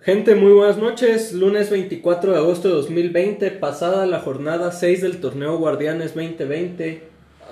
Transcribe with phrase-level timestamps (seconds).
[0.00, 1.32] Gente, muy buenas noches.
[1.32, 7.02] Lunes 24 de agosto de 2020, pasada la jornada 6 del torneo Guardianes 2020,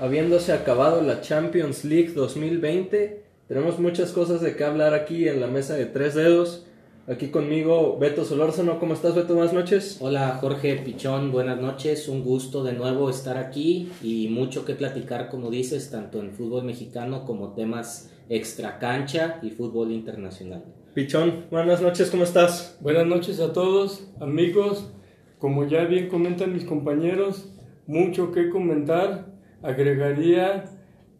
[0.00, 3.24] habiéndose acabado la Champions League 2020.
[3.48, 6.64] Tenemos muchas cosas de qué hablar aquí en la mesa de tres dedos.
[7.08, 8.78] Aquí conmigo Beto Solórzano.
[8.78, 9.34] ¿Cómo estás, Beto?
[9.34, 9.98] Buenas noches.
[10.00, 11.32] Hola, Jorge Pichón.
[11.32, 12.06] Buenas noches.
[12.06, 16.62] Un gusto de nuevo estar aquí y mucho que platicar, como dices, tanto en fútbol
[16.62, 20.62] mexicano como temas extra cancha y fútbol internacional.
[20.96, 22.78] Pichón, buenas noches, ¿cómo estás?
[22.80, 24.90] Buenas noches a todos, amigos.
[25.38, 27.52] Como ya bien comentan mis compañeros,
[27.86, 29.26] mucho que comentar.
[29.60, 30.64] Agregaría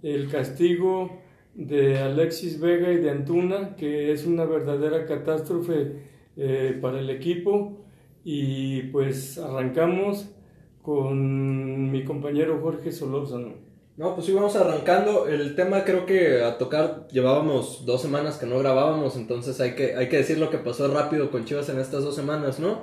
[0.02, 1.21] el castigo
[1.52, 6.05] de Alexis Vega y de Antuna, que es una verdadera catástrofe
[6.38, 7.85] eh, para el equipo.
[8.24, 10.35] Y pues arrancamos
[10.80, 13.66] con mi compañero Jorge Solórzano.
[13.97, 15.27] No, pues sí, vamos arrancando.
[15.27, 19.97] El tema creo que a tocar llevábamos dos semanas que no grabábamos, entonces hay que,
[19.97, 22.81] hay que decir lo que pasó rápido con Chivas en estas dos semanas, ¿no?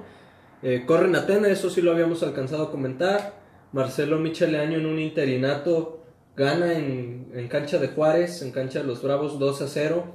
[0.64, 3.42] Eh, corren Atenas, eso sí lo habíamos alcanzado a comentar.
[3.73, 6.03] Marcelo Micheleaño en un interinato
[6.36, 10.05] gana en, en cancha de Juárez, en cancha de los Bravos 2 a 0.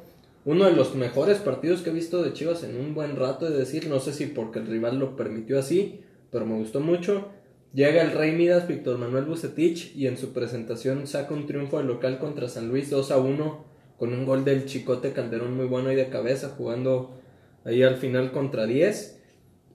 [0.47, 3.57] Uno de los mejores partidos que he visto de Chivas en un buen rato, es
[3.57, 6.01] decir, no sé si porque el rival lo permitió así,
[6.33, 7.29] pero me gustó mucho.
[7.75, 11.85] Llega el Rey Midas, Víctor Manuel Bucetich, y en su presentación saca un triunfo de
[11.85, 13.65] local contra San Luis 2 a 1,
[13.99, 17.21] con un gol del Chicote Calderón muy bueno ahí de cabeza, jugando
[17.65, 19.23] ahí al final contra 10.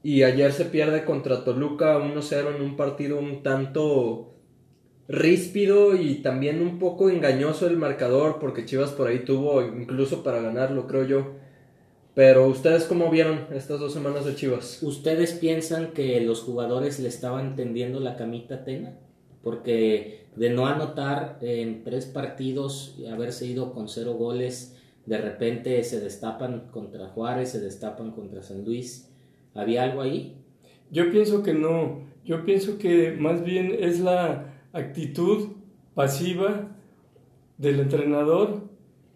[0.02, 4.34] Y ayer se pierde contra Toluca 1-0 en un partido un tanto
[5.08, 10.42] ríspido y también un poco engañoso el marcador, porque Chivas por ahí tuvo incluso para
[10.42, 11.43] ganarlo, creo yo.
[12.16, 14.84] Pero ustedes cómo vieron estas dos semanas de Chivas?
[14.84, 19.00] ¿Ustedes piensan que los jugadores le estaban tendiendo la camita a Tena?
[19.42, 25.84] Porque de no anotar en tres partidos y haberse ido con cero goles, de repente
[25.84, 29.10] se destapan contra Juárez, se destapan contra San Luis.
[29.56, 30.38] ¿Había algo ahí?
[30.92, 32.02] Yo pienso que no.
[32.24, 35.50] Yo pienso que más bien es la actitud
[35.96, 36.70] pasiva
[37.58, 38.73] del entrenador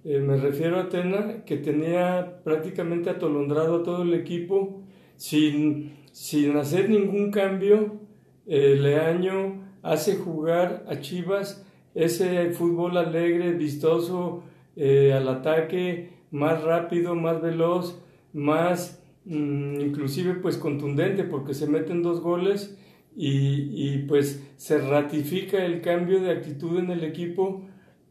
[0.09, 4.81] eh, me refiero a Tena, que tenía prácticamente atolondrado a todo el equipo
[5.17, 7.97] sin, sin hacer ningún cambio.
[8.45, 14.43] Eh, Leaño hace jugar a Chivas ese fútbol alegre, vistoso,
[14.77, 18.01] eh, al ataque, más rápido, más veloz,
[18.31, 22.79] más mm, inclusive pues contundente porque se meten dos goles
[23.13, 27.66] y, y pues se ratifica el cambio de actitud en el equipo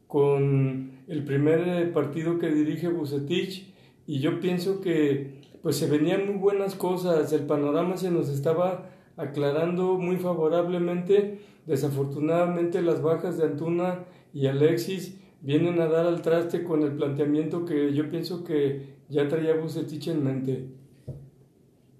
[0.06, 3.72] con el primer partido que dirige Bucetich
[4.06, 8.90] y yo pienso que pues se venían muy buenas cosas, el panorama se nos estaba
[9.16, 16.62] aclarando muy favorablemente, desafortunadamente las bajas de Antuna y Alexis vienen a dar al traste
[16.62, 20.68] con el planteamiento que yo pienso que ya traía Bucetich en mente.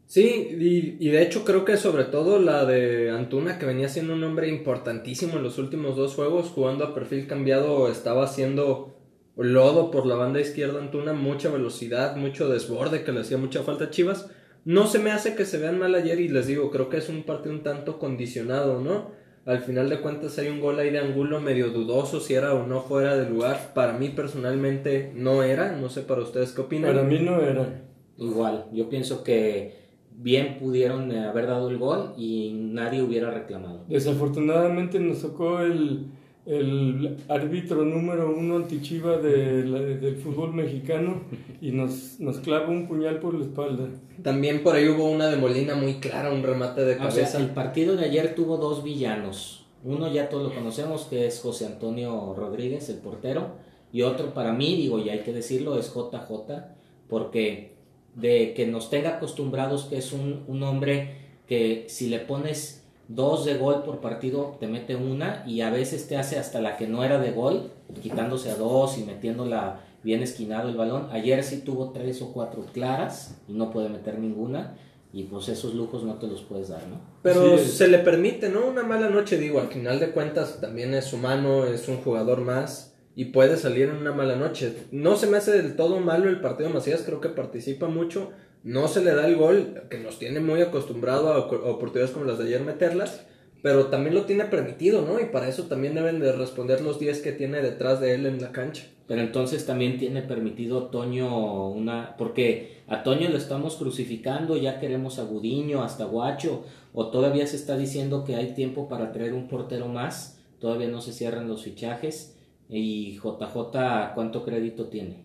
[0.07, 4.15] Sí, y, y, de hecho creo que sobre todo la de Antuna, que venía siendo
[4.15, 8.97] un hombre importantísimo en los últimos dos juegos, jugando a perfil cambiado, estaba haciendo
[9.37, 13.85] lodo por la banda izquierda Antuna, mucha velocidad, mucho desborde que le hacía mucha falta
[13.85, 14.31] a Chivas.
[14.65, 17.09] No se me hace que se vean mal ayer y les digo, creo que es
[17.09, 19.11] un partido un tanto condicionado, ¿no?
[19.45, 22.67] Al final de cuentas hay un gol ahí de Angulo medio dudoso si era o
[22.67, 23.73] no fuera de lugar.
[23.75, 26.93] Para mí personalmente no era, no sé para ustedes qué opinan.
[26.93, 27.85] Para mí no era.
[28.19, 29.86] Igual, yo pienso que
[30.17, 33.85] bien pudieron haber dado el gol y nadie hubiera reclamado.
[33.89, 36.07] Desafortunadamente nos tocó el,
[36.47, 41.23] el árbitro número uno antichiva de del fútbol mexicano
[41.61, 43.89] y nos, nos clava un puñal por la espalda.
[44.23, 47.23] También por ahí hubo una de Molina muy clara, un remate de cabeza.
[47.23, 49.67] O sea, el partido de ayer tuvo dos villanos.
[49.85, 53.53] Uno ya todos lo conocemos, que es José Antonio Rodríguez, el portero.
[53.93, 56.65] Y otro para mí, digo, y hay que decirlo, es JJ,
[57.09, 57.76] porque
[58.17, 63.45] de que nos tenga acostumbrados que es un, un hombre que si le pones dos
[63.45, 66.89] de gol por partido te mete una y a veces te hace hasta la que
[66.89, 67.71] no era de gol,
[68.03, 71.09] quitándose a dos y metiéndola bien esquinado el balón.
[71.13, 74.77] Ayer sí tuvo tres o cuatro claras y no puede meter ninguna.
[75.13, 77.01] Y pues esos lujos no te los puedes dar, ¿no?
[77.23, 78.67] Pero se le permite, ¿no?
[78.67, 82.96] Una mala noche, digo, al final de cuentas también es humano, es un jugador más
[83.17, 84.73] y puede salir en una mala noche.
[84.93, 88.31] No se me hace del todo malo el partido Macías, creo que participa mucho
[88.67, 92.39] no se le da el gol, que nos tiene muy acostumbrado a oportunidades como las
[92.39, 93.25] de ayer meterlas,
[93.63, 95.21] pero también lo tiene permitido, ¿no?
[95.21, 98.43] Y para eso también deben de responder los 10 que tiene detrás de él en
[98.43, 98.87] la cancha.
[99.07, 102.17] Pero entonces también tiene permitido Toño una...
[102.17, 107.55] Porque a Toño lo estamos crucificando, ya queremos a Gudiño, hasta Guacho, o todavía se
[107.55, 111.63] está diciendo que hay tiempo para traer un portero más, todavía no se cierran los
[111.63, 112.36] fichajes,
[112.69, 115.25] y JJ, ¿cuánto crédito tiene?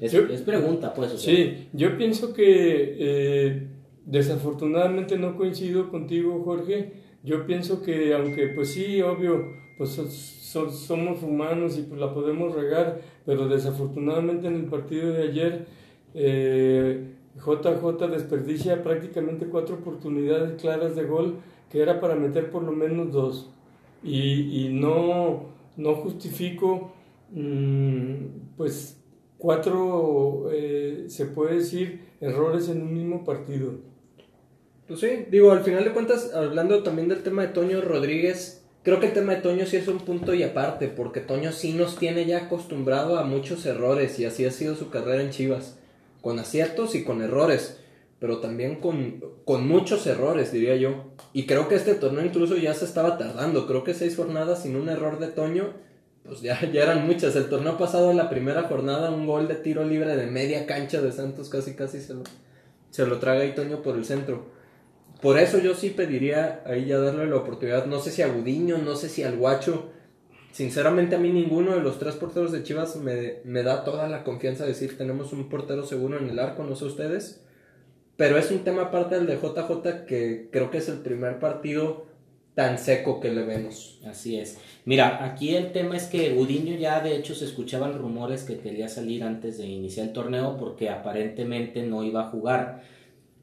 [0.00, 1.12] Es, es pregunta, pues.
[1.20, 3.68] Sí, yo pienso que eh,
[4.04, 6.92] desafortunadamente no coincido contigo, Jorge.
[7.22, 13.00] Yo pienso que aunque, pues sí, obvio, pues somos humanos y pues la podemos regar,
[13.24, 15.66] pero desafortunadamente en el partido de ayer
[16.14, 21.38] eh, JJ desperdicia prácticamente cuatro oportunidades claras de gol
[21.70, 23.50] que era para meter por lo menos dos.
[24.02, 26.92] Y, y no, no justifico
[27.30, 29.00] mm, pues
[29.38, 33.74] cuatro, eh, se puede decir, errores en un mismo partido.
[34.88, 39.00] Pues sí, digo, al final de cuentas, hablando también del tema de Toño Rodríguez, creo
[39.00, 41.96] que el tema de Toño sí es un punto y aparte, porque Toño sí nos
[41.96, 45.78] tiene ya acostumbrado a muchos errores y así ha sido su carrera en Chivas,
[46.20, 47.83] con aciertos y con errores,
[48.24, 51.12] pero también con, con muchos errores, diría yo.
[51.34, 54.76] Y creo que este torneo incluso ya se estaba tardando, creo que seis jornadas sin
[54.76, 55.74] un error de Toño
[56.24, 57.36] pues ya, ya eran muchas.
[57.36, 61.02] El torneo pasado, en la primera jornada, un gol de tiro libre de media cancha
[61.02, 62.22] de Santos, casi casi se lo,
[62.88, 64.46] se lo traga Itoño por el centro.
[65.20, 68.78] Por eso yo sí pediría ahí ya darle la oportunidad, no sé si a Gudiño,
[68.78, 69.90] no sé si al Guacho.
[70.50, 74.24] Sinceramente a mí ninguno de los tres porteros de Chivas me, me da toda la
[74.24, 77.43] confianza de decir tenemos un portero seguro en el arco, no sé ustedes.
[78.16, 82.06] Pero es un tema aparte del de JJ que creo que es el primer partido
[82.54, 84.00] tan seco que le vemos.
[84.06, 84.58] Así es.
[84.84, 88.88] Mira, aquí el tema es que Gudiño ya de hecho se escuchaban rumores que quería
[88.88, 92.82] salir antes de iniciar el torneo porque aparentemente no iba a jugar.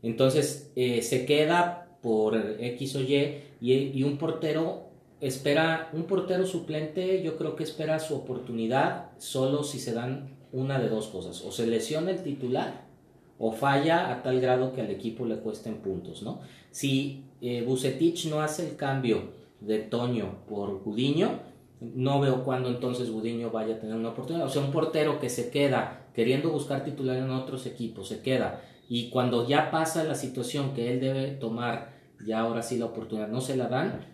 [0.02, 4.92] Entonces eh, se queda por X o Y, y un portero
[5.22, 10.80] espera, un portero suplente yo creo que espera su oportunidad solo si se dan una
[10.80, 12.91] de dos cosas, o se lesiona el titular
[13.44, 16.42] o falla a tal grado que al equipo le cuesten puntos, ¿no?
[16.70, 17.66] Si eh,
[18.30, 21.40] no hace el cambio de Toño por Gudiño,
[21.80, 24.46] no veo cuándo entonces Gudiño vaya a tener una oportunidad.
[24.46, 28.62] O sea, un portero que se queda queriendo buscar titular en otros equipos, se queda.
[28.88, 33.28] Y cuando ya pasa la situación que él debe tomar, ya ahora sí la oportunidad
[33.28, 34.06] no se la dan,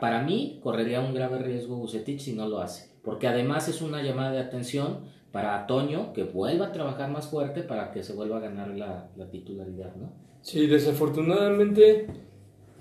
[0.00, 2.90] para mí correría un grave riesgo Bucetich si no lo hace.
[3.04, 5.00] Porque además es una llamada de atención
[5.32, 9.10] para Toño que vuelva a trabajar más fuerte para que se vuelva a ganar la,
[9.16, 10.12] la titularidad, ¿no?
[10.42, 12.06] Sí, desafortunadamente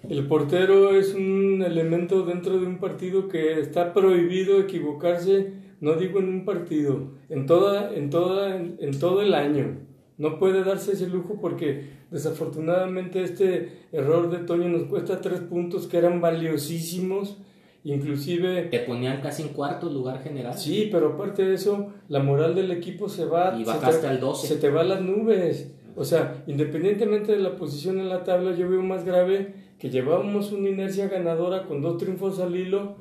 [0.07, 6.19] el portero es un elemento dentro de un partido que está prohibido equivocarse, no digo
[6.19, 9.78] en un partido, en toda, en toda, en, todo el año.
[10.18, 15.88] No puede darse ese lujo porque desafortunadamente este error de Toño nos cuesta tres puntos
[15.88, 17.38] que eran valiosísimos,
[17.84, 18.64] inclusive...
[18.64, 20.58] Te ponían casi en cuarto lugar general.
[20.58, 23.56] Sí, pero aparte de eso, la moral del equipo se va...
[23.60, 24.48] Y bajaste al 12.
[24.48, 25.72] Se te va a las nubes.
[25.96, 30.52] O sea, independientemente de la posición en la tabla, yo veo más grave que llevábamos
[30.52, 32.96] una inercia ganadora con dos triunfos al hilo,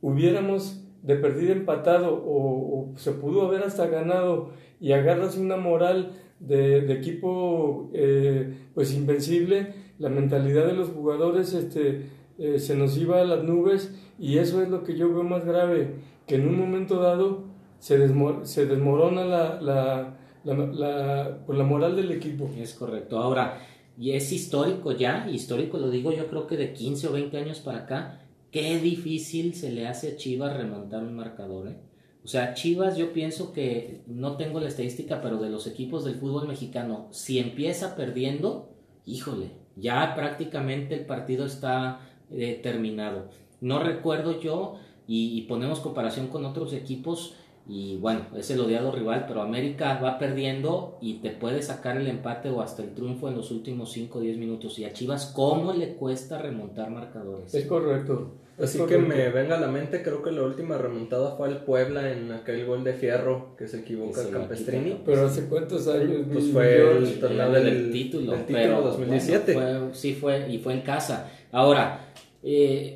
[0.00, 4.50] hubiéramos de perdido empatado o, se pudo haber hasta ganado
[4.80, 12.06] y agarras una moral de, equipo eh, pues invencible, la mentalidad de los jugadores este,
[12.40, 15.44] eh, se nos iba a las nubes y eso es lo que yo veo más
[15.44, 15.94] grave,
[16.26, 17.44] que en un momento dado
[17.78, 17.96] se,
[18.44, 22.50] se desmorona la la, la, pues la moral del equipo.
[22.56, 23.18] Es correcto.
[23.18, 23.60] Ahora,
[23.98, 27.58] y es histórico ya, histórico lo digo yo creo que de 15 o 20 años
[27.60, 28.20] para acá,
[28.50, 31.68] qué difícil se le hace a Chivas remontar un marcador.
[31.68, 31.76] ¿eh?
[32.24, 36.16] O sea, Chivas yo pienso que, no tengo la estadística, pero de los equipos del
[36.16, 38.70] fútbol mexicano, si empieza perdiendo,
[39.06, 42.00] híjole, ya prácticamente el partido está
[42.32, 43.28] eh, terminado.
[43.60, 44.76] No recuerdo yo,
[45.12, 47.34] y ponemos comparación con otros equipos,
[47.72, 52.08] y bueno, es el odiado rival, pero América va perdiendo y te puede sacar el
[52.08, 54.76] empate o hasta el triunfo en los últimos 5 o 10 minutos.
[54.80, 57.54] Y a Chivas, ¿cómo le cuesta remontar marcadores?
[57.54, 58.32] Es correcto.
[58.60, 62.10] Así que me venga a la mente, creo que la última remontada fue al Puebla
[62.10, 65.00] en aquel gol de Fierro que se equivoca el Campestrini.
[65.04, 66.26] Pero hace cuántos años?
[66.30, 69.58] Pues fue el torneo del, título, del título 2017.
[69.92, 71.30] sí fue, y fue en casa.
[71.52, 72.09] Ahora,
[72.42, 72.94] eh,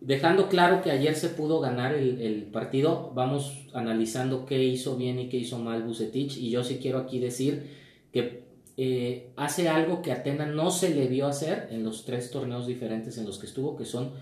[0.00, 5.28] dejando claro que ayer se pudo ganar el, partido, vamos analizando qué hizo bien y
[5.28, 6.36] qué hizo mal Bucetich.
[6.38, 7.70] Y yo sí quiero aquí decir
[8.12, 8.44] que
[8.76, 13.18] eh, hace algo que Atena no se le vio hacer en los tres torneos diferentes
[13.18, 14.12] en los que estuvo, que son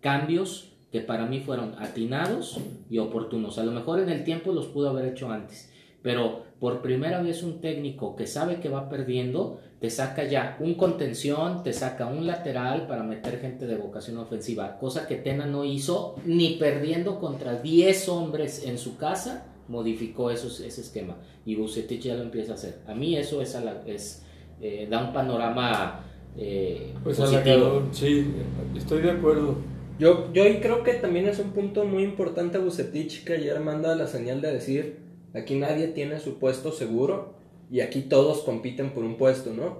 [0.00, 2.58] cambios que para mí fueron atinados
[2.90, 3.58] y oportunos.
[3.58, 7.42] A lo mejor en el tiempo los pudo haber hecho antes, pero por primera vez
[7.42, 12.24] un técnico que sabe que va perdiendo te saca ya un contención, te saca un
[12.24, 17.60] lateral para meter gente de vocación ofensiva, cosa que Tena no hizo ni perdiendo contra
[17.60, 22.54] 10 hombres en su casa, modificó esos, ese esquema y Bucetich ya lo empieza a
[22.54, 22.78] hacer.
[22.86, 24.24] A mí eso es, es
[24.60, 26.04] eh, da un panorama
[26.36, 27.88] eh, pues positivo.
[27.90, 28.32] sí,
[28.76, 29.56] estoy de acuerdo.
[29.98, 34.06] Yo, yo creo que también es un punto muy importante Bucetich que ayer manda la
[34.06, 35.02] señal de decir
[35.34, 37.34] Aquí nadie tiene su puesto seguro
[37.72, 39.78] y aquí todos compiten por un puesto, ¿no?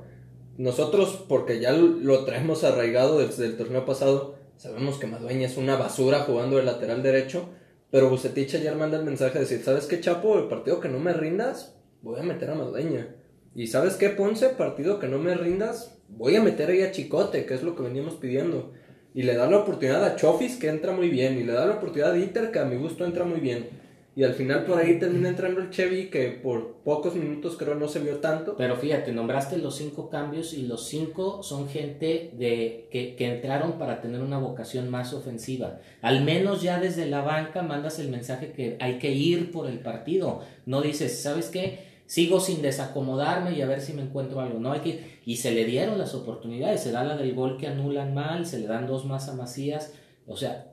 [0.56, 5.76] Nosotros, porque ya lo traemos arraigado desde el torneo pasado, sabemos que Madueña es una
[5.76, 7.50] basura jugando de lateral derecho,
[7.90, 10.38] pero Bucetich ayer manda el mensaje de decir, ¿sabes qué, Chapo?
[10.38, 13.14] El partido que no me rindas, voy a meter a Madueña.
[13.54, 14.48] Y ¿sabes qué, Ponce?
[14.48, 17.82] Partido que no me rindas, voy a meter ahí a Chicote, que es lo que
[17.82, 18.72] veníamos pidiendo.
[19.12, 21.38] Y le da la oportunidad a Chofis, que entra muy bien.
[21.38, 23.81] Y le da la oportunidad a Iter, que a mi gusto entra muy bien.
[24.14, 27.88] Y al final por ahí termina entrando el Chevy, que por pocos minutos creo no
[27.88, 28.56] se vio tanto.
[28.56, 33.78] Pero fíjate, nombraste los cinco cambios y los cinco son gente de, que, que entraron
[33.78, 35.78] para tener una vocación más ofensiva.
[36.02, 39.78] Al menos ya desde la banca mandas el mensaje que hay que ir por el
[39.78, 40.40] partido.
[40.66, 41.90] No dices, ¿sabes qué?
[42.04, 44.58] Sigo sin desacomodarme y a ver si me encuentro algo.
[44.58, 45.20] No hay que...
[45.24, 46.82] Y se le dieron las oportunidades.
[46.82, 49.94] Se da la del gol que anulan mal, se le dan dos más a Macías.
[50.26, 50.71] O sea,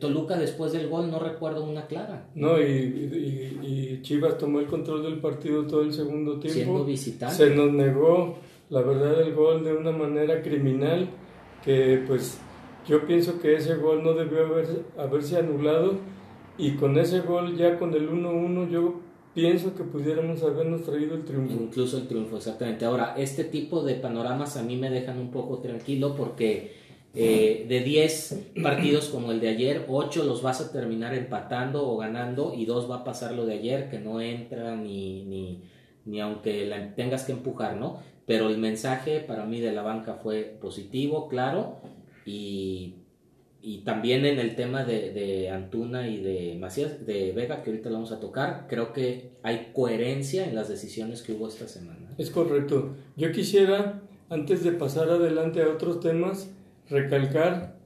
[0.00, 2.28] Toluca después del gol no recuerdo una clara.
[2.34, 6.58] No, y, Chivas tomó el control del partido todo el segundo tiempo.
[6.58, 7.34] Siendo visitante.
[7.34, 8.36] Se nos negó,
[8.70, 11.08] la verdad, el gol de una manera criminal
[11.64, 12.38] que pues
[12.86, 15.94] yo pienso que ese gol no debió haber, haberse anulado
[16.58, 19.00] y con ese gol ya con el 1-1 yo
[19.34, 21.54] pienso que pudiéramos habernos traído el triunfo.
[21.60, 22.86] Incluso el triunfo, exactamente.
[22.86, 26.85] Ahora, este tipo de panoramas a mí me dejan un poco tranquilo porque
[27.16, 31.96] eh, de 10 partidos como el de ayer, 8 los vas a terminar empatando o
[31.96, 35.62] ganando y 2 va a pasar lo de ayer, que no entra ni, ni,
[36.04, 38.00] ni aunque la tengas que empujar, ¿no?
[38.26, 41.78] Pero el mensaje para mí de la banca fue positivo, claro,
[42.26, 42.96] y,
[43.62, 47.96] y también en el tema de, Antuna y de Macías, de Vega, que ahorita lo
[47.96, 52.14] vamos a tocar, creo que hay coherencia en las decisiones que hubo esta semana.
[52.16, 52.94] Es correcto.
[53.16, 56.50] Yo quisiera, antes de pasar adelante a otros temas,
[56.88, 57.78] recalcar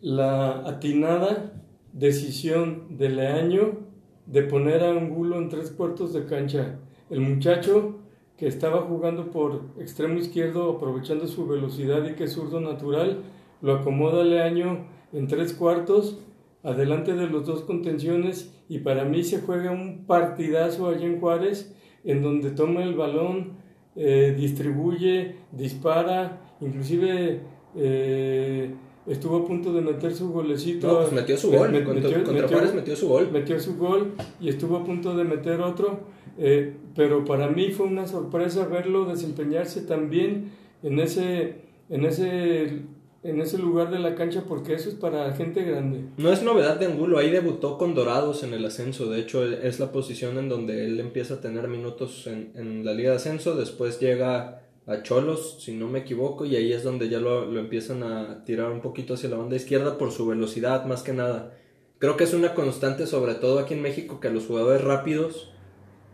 [0.00, 1.52] la atinada
[1.92, 3.88] decisión de Leaño
[4.26, 6.78] de poner a Angulo en tres cuartos de cancha.
[7.10, 7.96] El muchacho
[8.36, 13.22] que estaba jugando por extremo izquierdo aprovechando su velocidad y que es zurdo natural,
[13.62, 16.20] lo acomoda Leaño en tres cuartos,
[16.62, 21.74] adelante de los dos contenciones y para mí se juega un partidazo allá en Juárez
[22.04, 23.54] en donde toma el balón,
[23.96, 27.40] eh, distribuye, dispara, inclusive
[27.76, 28.74] eh,
[29.06, 30.98] estuvo a punto de meter su golecito.
[30.98, 31.84] Pues metió su gol.
[31.84, 33.28] contra, Juárez metió su gol.
[33.32, 36.00] Metió su gol y estuvo a punto de meter otro.
[36.38, 41.56] Eh, pero para mí fue una sorpresa verlo desempeñarse también en ese,
[41.88, 42.82] en ese
[43.24, 46.00] en ese lugar de la cancha porque eso es para gente grande.
[46.16, 49.80] No es novedad de Angulo, ahí debutó con Dorados en el ascenso, de hecho es
[49.80, 53.56] la posición en donde él empieza a tener minutos en, en la liga de ascenso,
[53.56, 57.60] después llega a Cholos, si no me equivoco, y ahí es donde ya lo, lo,
[57.60, 61.52] empiezan a tirar un poquito hacia la banda izquierda por su velocidad, más que nada.
[61.98, 65.52] Creo que es una constante, sobre todo aquí en México, que a los jugadores rápidos,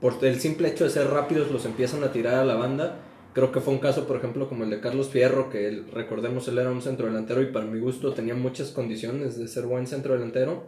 [0.00, 2.98] por el simple hecho de ser rápidos, los empiezan a tirar a la banda.
[3.32, 6.48] Creo que fue un caso, por ejemplo, como el de Carlos Fierro, que él, recordemos,
[6.48, 9.86] él era un centro delantero y para mi gusto tenía muchas condiciones de ser buen
[9.86, 10.64] centro delantero,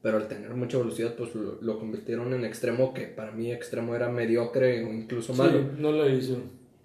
[0.00, 3.94] pero al tener mucha velocidad, pues lo, lo convirtieron en extremo, que para mí extremo
[3.94, 5.58] era mediocre o incluso malo.
[5.58, 6.38] Sí, no lo hizo.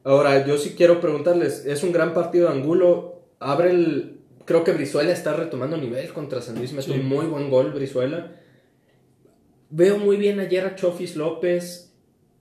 [0.03, 4.21] Ahora, yo sí quiero preguntarles, es un gran partido de Angulo, abre el...
[4.45, 8.39] Creo que Brizuela está retomando nivel contra San Luis, un muy buen gol Brizuela.
[9.69, 11.93] Veo muy bien ayer a Chofis López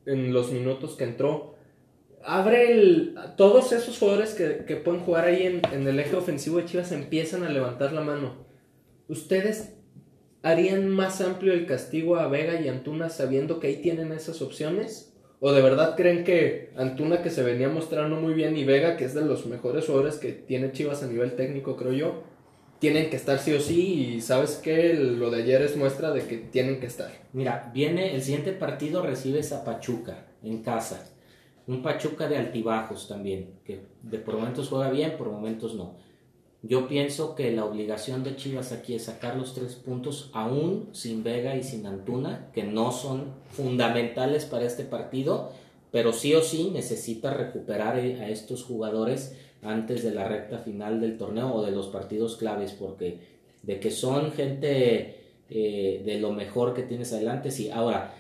[0.04, 1.56] en los minutos que entró.
[2.22, 3.16] Abre el...
[3.36, 6.92] Todos esos jugadores que, que pueden jugar ahí en, en el eje ofensivo de Chivas
[6.92, 8.46] empiezan a levantar la mano.
[9.08, 9.74] ¿Ustedes
[10.42, 15.15] harían más amplio el castigo a Vega y Antuna sabiendo que ahí tienen esas opciones?
[15.40, 19.04] ¿O de verdad creen que Antuna, que se venía mostrando muy bien, y Vega, que
[19.04, 22.22] es de los mejores jugadores que tiene Chivas a nivel técnico, creo yo,
[22.78, 24.14] tienen que estar sí o sí?
[24.14, 27.10] Y sabes que lo de ayer es muestra de que tienen que estar.
[27.32, 31.06] Mira, viene el siguiente partido, recibes a Pachuca en casa.
[31.66, 35.96] Un Pachuca de altibajos también, que de por momentos juega bien, por momentos no.
[36.62, 41.22] Yo pienso que la obligación de Chivas aquí es sacar los tres puntos aún sin
[41.22, 45.52] Vega y sin Antuna, que no son fundamentales para este partido,
[45.92, 51.18] pero sí o sí necesita recuperar a estos jugadores antes de la recta final del
[51.18, 53.18] torneo o de los partidos claves, porque
[53.62, 57.70] de que son gente eh, de lo mejor que tienes adelante, sí.
[57.70, 58.14] Ahora,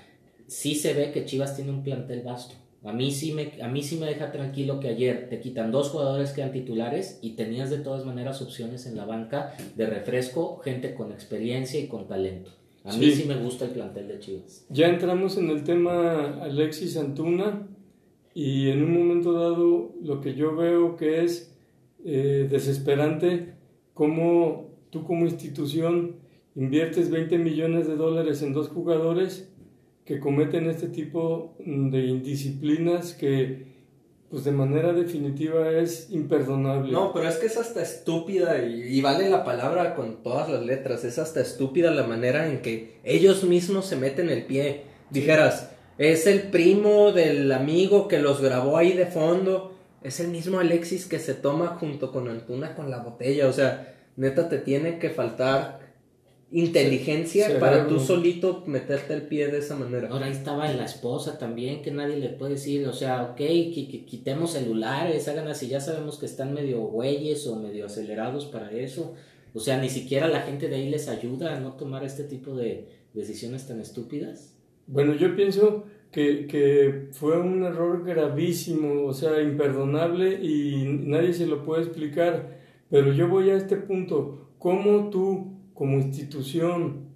[0.46, 2.54] sí se ve que Chivas tiene un plantel vasto
[2.86, 5.90] a mí, sí me, a mí sí me deja tranquilo que ayer te quitan dos
[5.90, 10.58] jugadores que eran titulares y tenías de todas maneras opciones en la banca de refresco,
[10.58, 12.52] gente con experiencia y con talento.
[12.84, 14.64] A mí sí me gusta el plantel de Chivas.
[14.70, 17.66] Ya entramos en el tema Alexis Antuna
[18.32, 21.52] y en un momento dado lo que yo veo que es
[22.04, 23.54] eh, desesperante
[23.94, 26.16] cómo tú como institución
[26.54, 29.52] inviertes 20 millones de dólares en dos jugadores
[30.06, 33.74] que cometen este tipo de indisciplinas que
[34.30, 36.92] pues de manera definitiva es imperdonable.
[36.92, 41.04] No, pero es que es hasta estúpida y, vale la palabra con todas las letras,
[41.04, 44.82] es hasta estúpida la manera en que ellos mismos se meten el pie.
[45.10, 50.58] Dijeras, es el primo del amigo que los grabó ahí de fondo, es el mismo
[50.58, 54.98] Alexis que se toma junto con Antuna con la botella, o sea, neta te tiene
[54.98, 55.85] que faltar
[56.56, 60.08] inteligencia para tú solito meterte el pie de esa manera.
[60.08, 64.04] Ahora ahí estaba la esposa también, que nadie le puede decir, o sea, ok, que,
[64.06, 69.14] quitemos celulares, hagan así, ya sabemos que están medio güeyes o medio acelerados para eso.
[69.52, 72.56] O sea, ni siquiera la gente de ahí les ayuda a no tomar este tipo
[72.56, 74.54] de decisiones tan estúpidas.
[74.86, 81.46] Bueno, yo pienso que, que fue un error gravísimo, o sea, imperdonable y nadie se
[81.46, 82.56] lo puede explicar.
[82.88, 87.06] Pero yo voy a este punto, ¿cómo tú como institución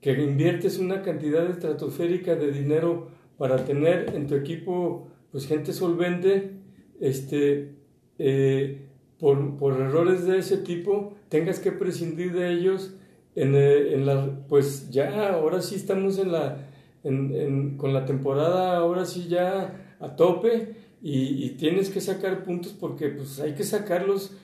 [0.00, 6.52] que inviertes una cantidad estratosférica de dinero para tener en tu equipo pues gente solvente,
[7.00, 7.76] este,
[8.18, 8.88] eh,
[9.18, 12.94] por, por, errores de ese tipo, tengas que prescindir de ellos
[13.34, 16.68] en, eh, en la, pues ya, ahora sí estamos en la,
[17.04, 22.72] en, con la temporada, ahora sí ya a tope y, y, tienes que sacar puntos
[22.72, 24.36] porque pues hay que sacarlos,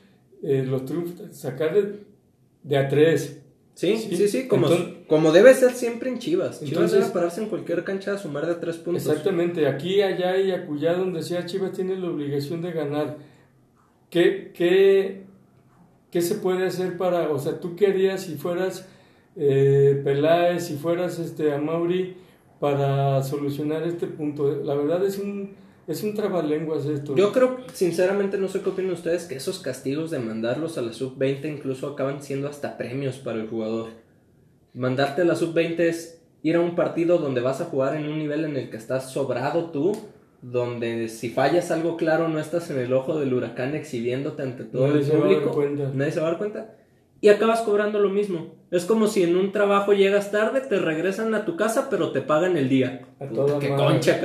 [0.42, 1.74] eh, los triunfos, sacar
[2.62, 3.38] de, a tres.
[3.74, 4.68] Sí, sí, sí, como,
[5.06, 6.60] como debe ser siempre en Chivas.
[6.60, 9.06] Chivas entonces, debe pararse en cualquier cancha a sumar de tres puntos.
[9.06, 13.16] Exactamente, aquí, allá y acullá, donde sea, Chivas tiene la obligación de ganar.
[14.10, 15.22] ¿Qué, qué,
[16.10, 18.86] qué se puede hacer para, o sea, tú querías si fueras
[19.36, 22.16] eh, Peláez, si fueras este, a Mauri,
[22.60, 24.54] para solucionar este punto?
[24.62, 25.54] La verdad es un
[25.92, 27.14] es un trabalenguas esto.
[27.14, 30.92] Yo creo, sinceramente, no sé qué opinan ustedes, que esos castigos de mandarlos a la
[30.92, 33.90] sub-20 incluso acaban siendo hasta premios para el jugador.
[34.74, 38.18] Mandarte a la sub-20 es ir a un partido donde vas a jugar en un
[38.18, 39.96] nivel en el que estás sobrado tú,
[40.40, 44.86] donde si fallas algo claro no estás en el ojo del huracán exhibiéndote ante todo
[44.86, 45.64] el público.
[45.94, 46.81] Nadie se va a dar cuenta
[47.22, 48.56] y acabas cobrando lo mismo.
[48.72, 52.20] Es como si en un trabajo llegas tarde, te regresan a tu casa, pero te
[52.20, 53.06] pagan el día.
[53.20, 54.20] A toda Qué concha,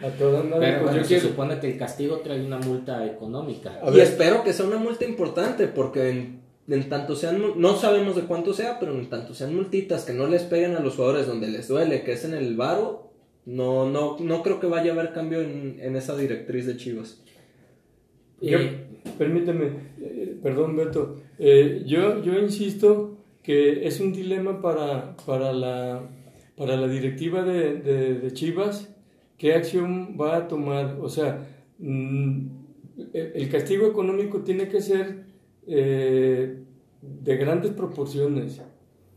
[0.00, 3.80] A toda Pero pues se supone que el castigo trae una multa económica.
[3.94, 8.52] y espero que sea una multa importante, porque en, tanto sean, no sabemos de cuánto
[8.52, 11.68] sea, pero en tanto sean multitas que no les peguen a los jugadores donde les
[11.68, 13.12] duele, que es en el varo,
[13.46, 17.22] no, no, no creo que vaya a haber cambio en, en esa directriz de Chivas.
[18.42, 19.66] Eh, permíteme,
[20.00, 26.02] eh, perdón Beto, eh, yo, yo insisto que es un dilema para, para, la,
[26.56, 28.94] para la directiva de, de, Chivas,
[29.38, 30.98] qué acción va a tomar.
[31.00, 31.46] O sea,
[31.78, 32.46] mm,
[33.14, 35.24] el castigo económico tiene que ser
[35.66, 38.60] de grandes proporciones.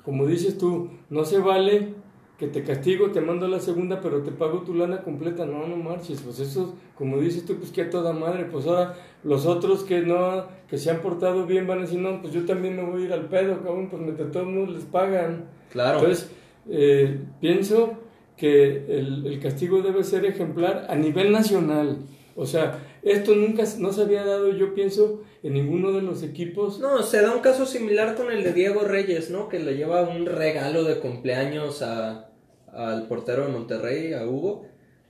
[0.04, 1.96] Como dices tú, no se vale
[2.38, 5.46] que te castigo, te mando la segunda, pero te pago tu lana completa.
[5.46, 6.22] No, no marches.
[6.22, 8.46] Pues eso, como dices tú, pues que a toda madre.
[8.46, 12.22] Pues ahora los otros que no, que se han portado bien van a decir, no,
[12.22, 14.84] pues yo también me voy a ir al pedo, cabrón, pues de todos modos les
[14.86, 15.46] pagan.
[15.72, 16.00] Claro.
[16.00, 16.32] Entonces,
[16.70, 17.94] eh, pienso
[18.36, 22.00] que el, el castigo debe ser ejemplar a nivel nacional.
[22.36, 26.80] O sea, esto nunca no se había dado, yo pienso, en ninguno de los equipos.
[26.80, 29.50] No, se da un caso similar con el de Diego Reyes, ¿no?
[29.50, 32.30] Que le lleva un regalo de cumpleaños a,
[32.72, 34.66] al portero de Monterrey, a Hugo.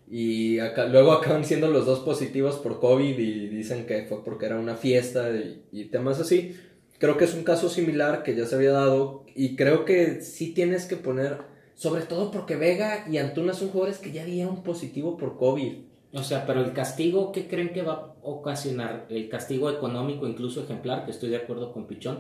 [0.10, 0.58] Y
[0.92, 4.76] luego acaban siendo los dos positivos por COVID y dicen que fue porque era una
[4.76, 6.56] fiesta y, y temas así.
[6.98, 10.54] Creo que es un caso similar que ya se había dado y creo que sí
[10.54, 11.40] tienes que poner,
[11.76, 15.93] sobre todo porque Vega y Antuna son jugadores que ya un positivo por COVID.
[16.14, 19.08] O sea, pero el castigo, ¿qué creen que va a ocasionar?
[19.10, 22.20] El castigo económico, incluso ejemplar, que estoy de acuerdo con Pichón,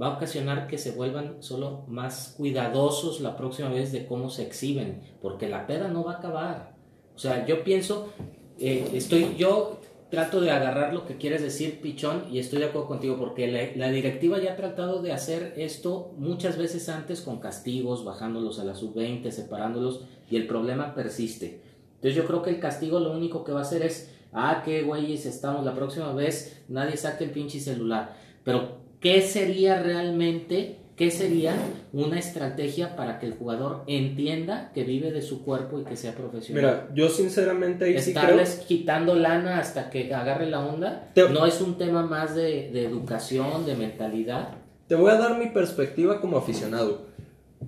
[0.00, 4.42] va a ocasionar que se vuelvan solo más cuidadosos la próxima vez de cómo se
[4.42, 6.76] exhiben, porque la peda no va a acabar.
[7.14, 8.12] O sea, yo pienso,
[8.58, 9.78] eh, estoy, yo
[10.10, 13.60] trato de agarrar lo que quieres decir, Pichón, y estoy de acuerdo contigo, porque la,
[13.76, 18.64] la, directiva ya ha tratado de hacer esto muchas veces antes con castigos, bajándolos a
[18.64, 21.67] la sub-20, separándolos, y el problema persiste.
[21.98, 24.82] Entonces yo creo que el castigo lo único que va a hacer es, ah, qué
[24.82, 28.14] güeyes estamos, la próxima vez nadie saque el pinche celular.
[28.44, 31.56] Pero, ¿qué sería realmente, qué sería
[31.92, 36.14] una estrategia para que el jugador entienda que vive de su cuerpo y que sea
[36.14, 36.62] profesional?
[36.62, 41.78] Mira, yo sinceramente ahí Estarles quitando lana hasta que agarre la onda, no es un
[41.78, 44.50] tema más de, de educación, de mentalidad.
[44.86, 47.07] Te voy a dar mi perspectiva como aficionado.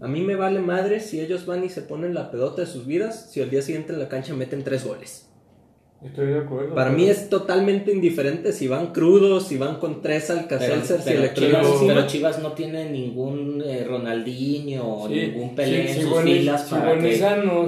[0.00, 2.86] A mí me vale madre si ellos van y se ponen la pedota de sus
[2.86, 5.26] vidas, si al día siguiente en la cancha meten tres goles.
[6.02, 6.74] Estoy de acuerdo.
[6.74, 11.66] Para mí es totalmente indiferente si van crudos, si van con tres alcacelser, si Chivas,
[11.86, 17.14] pero Chivas no tiene ningún eh, Ronaldinho o ningún Pelé en sus filas para que,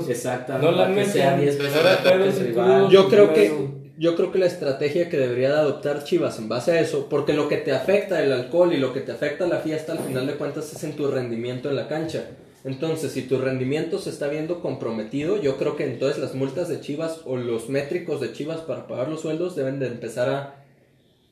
[0.08, 2.56] exactamente, no la que sea 10 veces
[2.90, 6.72] Yo creo que yo creo que la estrategia que debería de adoptar Chivas en base
[6.72, 9.58] a eso, porque lo que te afecta el alcohol y lo que te afecta la
[9.58, 12.24] fiesta al final de cuentas es en tu rendimiento en la cancha.
[12.64, 16.80] Entonces, si tu rendimiento se está viendo comprometido, yo creo que entonces las multas de
[16.80, 20.64] Chivas o los métricos de Chivas para pagar los sueldos deben de empezar a,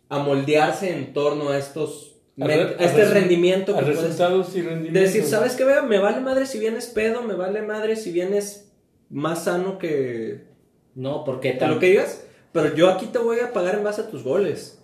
[0.09, 5.13] a moldearse en torno a estos a, este rendimiento a resultados y rendimientos.
[5.13, 5.65] Decir, ¿sabes qué?
[5.89, 8.71] Me vale madre si vienes pedo, me vale madre si vienes
[9.09, 10.49] más sano que
[10.95, 14.11] no, porque lo que digas, pero yo aquí te voy a pagar en base a
[14.11, 14.81] tus goles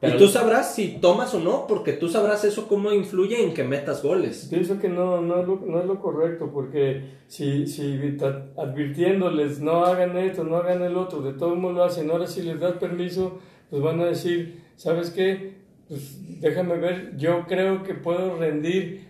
[0.00, 3.64] y tú sabrás si tomas o no, porque tú sabrás eso cómo influye en que
[3.64, 4.46] metas goles.
[4.48, 8.16] Pienso que no, no, es, lo, no es lo correcto, porque si, si
[8.56, 12.42] advirtiéndoles no hagan esto, no hagan el otro, de todo modo lo hacen, ahora si
[12.42, 15.58] les das permiso, pues van a decir, ¿sabes qué?
[15.88, 19.07] Pues déjame ver, yo creo que puedo rendir.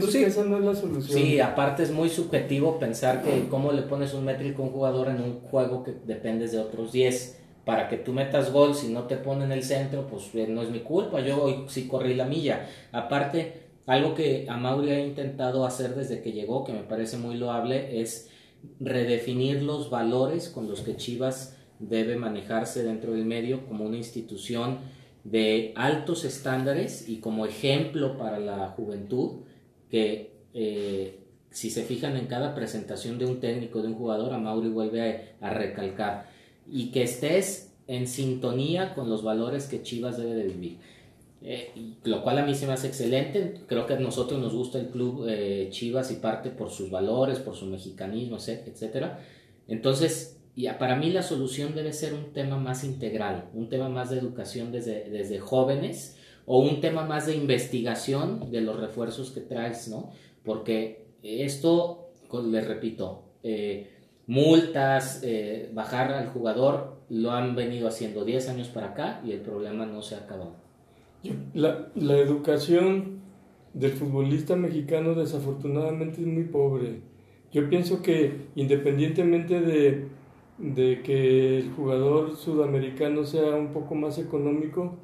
[0.00, 1.18] Pues que esa no es la solución.
[1.18, 5.08] Sí, aparte es muy subjetivo pensar que cómo le pones un métrico a un jugador
[5.08, 9.04] en un juego que dependes de otros 10 para que tú metas gol, si no
[9.04, 12.26] te ponen el centro, pues eh, no es mi culpa, yo hoy sí corrí la
[12.26, 12.68] milla.
[12.92, 18.00] Aparte, algo que Amauri ha intentado hacer desde que llegó, que me parece muy loable,
[18.00, 18.28] es
[18.80, 24.78] redefinir los valores con los que Chivas debe manejarse dentro del medio como una institución
[25.24, 29.40] de altos estándares y como ejemplo para la juventud
[29.94, 34.68] que eh, si se fijan en cada presentación de un técnico, de un jugador, Amauri
[34.68, 36.28] vuelve a recalcar
[36.68, 40.78] y que estés en sintonía con los valores que Chivas debe de vivir.
[41.42, 41.70] Eh,
[42.02, 43.60] lo cual a mí se me hace excelente.
[43.68, 47.38] Creo que a nosotros nos gusta el club eh, Chivas y parte por sus valores,
[47.38, 49.12] por su mexicanismo, etc.
[49.68, 54.10] Entonces, ya para mí la solución debe ser un tema más integral, un tema más
[54.10, 59.40] de educación desde, desde jóvenes o un tema más de investigación de los refuerzos que
[59.40, 60.10] traes, ¿no?
[60.44, 62.10] Porque esto,
[62.50, 63.90] les repito, eh,
[64.26, 69.40] multas, eh, bajar al jugador, lo han venido haciendo 10 años para acá y el
[69.40, 70.56] problema no se ha acabado.
[71.54, 73.20] La, educación
[73.72, 77.00] del futbolista mexicano desafortunadamente es muy pobre.
[77.52, 80.08] Yo pienso que independientemente de,
[80.58, 84.96] de que el jugador sudamericano sea un poco más económico,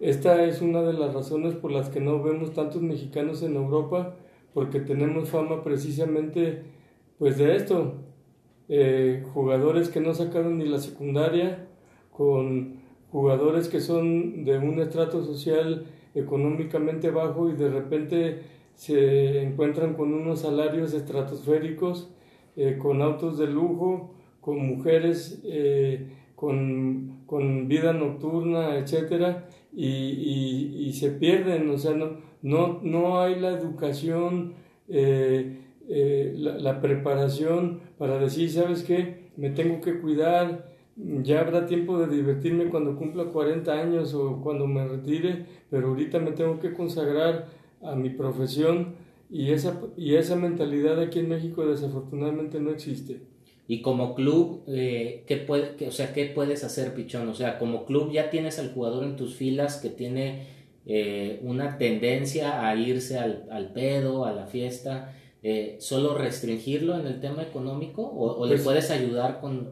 [0.00, 4.16] esta es una de las razones por las que no vemos tantos mexicanos en Europa,
[4.54, 6.62] porque tenemos fama precisamente
[7.18, 7.94] pues de esto,
[8.68, 11.68] eh, jugadores que no sacaron ni la secundaria,
[12.12, 18.42] con jugadores que son de un estrato social económicamente bajo y de repente
[18.74, 22.10] se encuentran con unos salarios estratosféricos,
[22.56, 30.92] eh, con autos de lujo, con mujeres, eh, con, con, vida nocturna, etcétera, y, y,
[30.92, 34.54] se pierden, o sea, no, no, no hay la educación,
[34.88, 39.30] la, la preparación para decir, ¿sabes qué?
[39.36, 44.66] Me tengo que cuidar, ya habrá tiempo de divertirme cuando cumpla 40 años o cuando
[44.66, 47.48] me retire, pero ahorita me tengo que consagrar
[47.82, 48.94] a mi profesión
[49.30, 53.22] y esa, y esa mentalidad aquí en México desafortunadamente no existe.
[53.70, 57.28] Y como club, eh, ¿qué, puede, o sea, ¿qué puedes hacer, Pichón?
[57.28, 60.48] O sea, como club ya tienes al jugador en tus filas que tiene
[60.86, 67.06] eh, una tendencia a irse al, al pedo, a la fiesta eh, solo restringirlo en
[67.06, 69.70] el tema económico o, le pues, puedes ayudar con...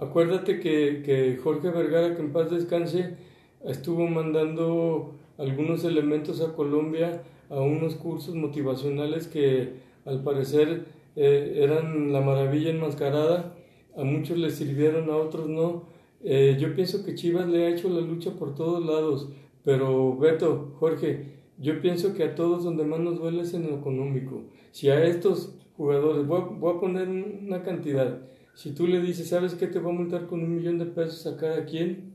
[0.00, 3.14] Acuérdate que, que, Jorge Vergara, que en paz descanse,
[3.62, 9.74] estuvo mandando algunos elementos a Colombia a unos cursos motivacionales que
[10.06, 13.54] al parecer eh, eran la maravilla enmascarada,
[13.96, 15.84] a muchos les sirvieron, a otros no.
[16.22, 19.28] Eh, yo pienso que Chivas le ha hecho la lucha por todos lados,
[19.62, 23.76] pero Beto, Jorge, yo pienso que a todos donde más nos duele es en lo
[23.76, 24.42] económico.
[24.72, 28.20] Si a estos jugadores, voy a, poner una cantidad,
[28.54, 31.26] si tú le dices, ¿sabes qué te va a multar con un millón de pesos
[31.26, 32.14] a cada quien?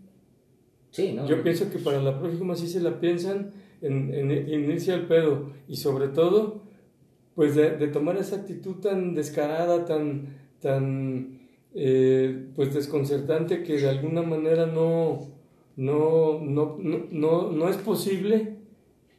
[0.91, 1.27] Sí, ¿no?
[1.27, 5.51] Yo pienso que para la próxima sí se la piensan en, en, irse al pedo
[5.67, 6.61] y sobre todo,
[7.39, 11.39] pues de, tomar esa actitud tan descarada, tan, tan
[11.73, 15.31] eh, pues desconcertante que de alguna manera no,
[15.77, 18.57] no, no, no, no es posible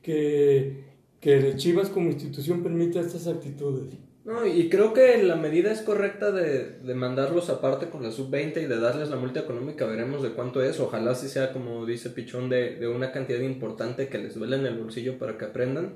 [0.03, 0.85] que,
[1.19, 3.95] que Chivas como institución permita estas actitudes.
[4.27, 8.63] No, y creo que la medida es correcta de, de mandarlos aparte con la sub-20
[8.63, 12.11] y de darles la multa económica, veremos de cuánto es, ojalá si sea como dice
[12.11, 15.95] Pichón, de, de, una cantidad importante que les duele en el bolsillo para que aprendan.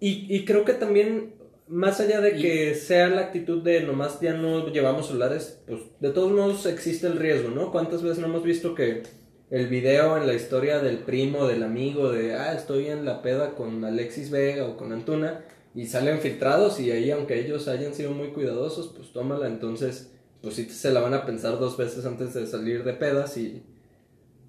[0.00, 1.34] Y, y creo que también
[1.68, 6.10] más allá de que sea la actitud de nomás ya no llevamos celulares, pues de
[6.10, 7.72] todos modos existe el riesgo, ¿no?
[7.72, 9.02] ¿Cuántas veces no hemos visto que
[9.50, 13.54] el video en la historia del primo, del amigo, de, ah, estoy en la peda
[13.54, 18.12] con Alexis Vega o con Antuna, y salen filtrados y ahí, aunque ellos hayan sido
[18.12, 20.10] muy cuidadosos, pues tómala, entonces,
[20.42, 23.62] pues sí se la van a pensar dos veces antes de salir de pedas y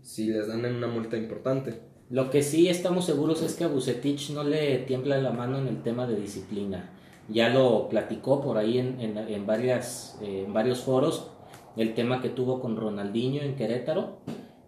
[0.04, 1.87] si les dan una multa importante.
[2.10, 5.68] Lo que sí estamos seguros es que a Bucetich no le tiembla la mano en
[5.68, 6.92] el tema de disciplina.
[7.30, 11.30] Ya lo platicó por ahí en, en, varias, eh, en varios foros,
[11.76, 14.20] el tema que tuvo con Ronaldinho en Querétaro,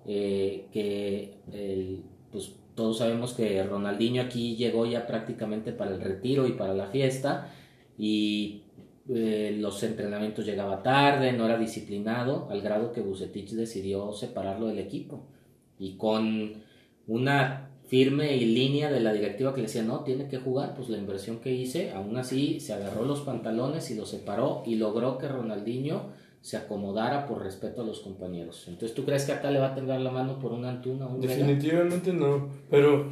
[0.05, 1.37] eh, que
[2.31, 6.87] pues todos sabemos que Ronaldinho aquí llegó ya prácticamente para el retiro y para la
[6.87, 7.53] fiesta
[7.97, 8.63] y
[9.09, 14.79] eh, los entrenamientos llegaba tarde, no era disciplinado, al grado que Bucetich decidió separarlo del
[14.79, 15.25] equipo
[15.77, 16.63] y con
[17.09, 20.89] una firme y línea de la directiva que le decía, no, tiene que jugar, pues
[20.89, 25.17] la inversión que hice, aún así se agarró los pantalones y lo separó y logró
[25.17, 28.65] que Ronaldinho se acomodara por respeto a los compañeros.
[28.67, 31.19] Entonces, ¿tú crees que acá le va a temblar la mano por un Antuna un
[31.19, 33.07] Definitivamente no, pero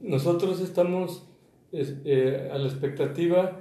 [0.00, 1.24] nosotros estamos
[1.72, 3.60] eh, a la expectativa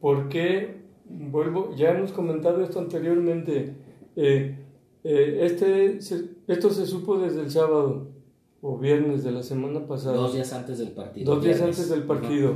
[0.00, 3.74] porque, vuelvo, ya hemos comentado esto anteriormente,
[4.16, 4.54] eh,
[5.02, 5.98] eh, este,
[6.46, 8.19] esto se supo desde el sábado
[8.62, 10.16] o viernes de la semana pasada.
[10.16, 11.34] Dos días antes del partido.
[11.34, 12.54] Dos días antes del partido.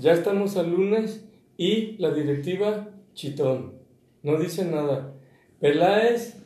[0.00, 1.24] Ya estamos al lunes
[1.56, 3.74] y la directiva chitón.
[4.22, 5.14] No dice nada.
[5.60, 6.36] Peláez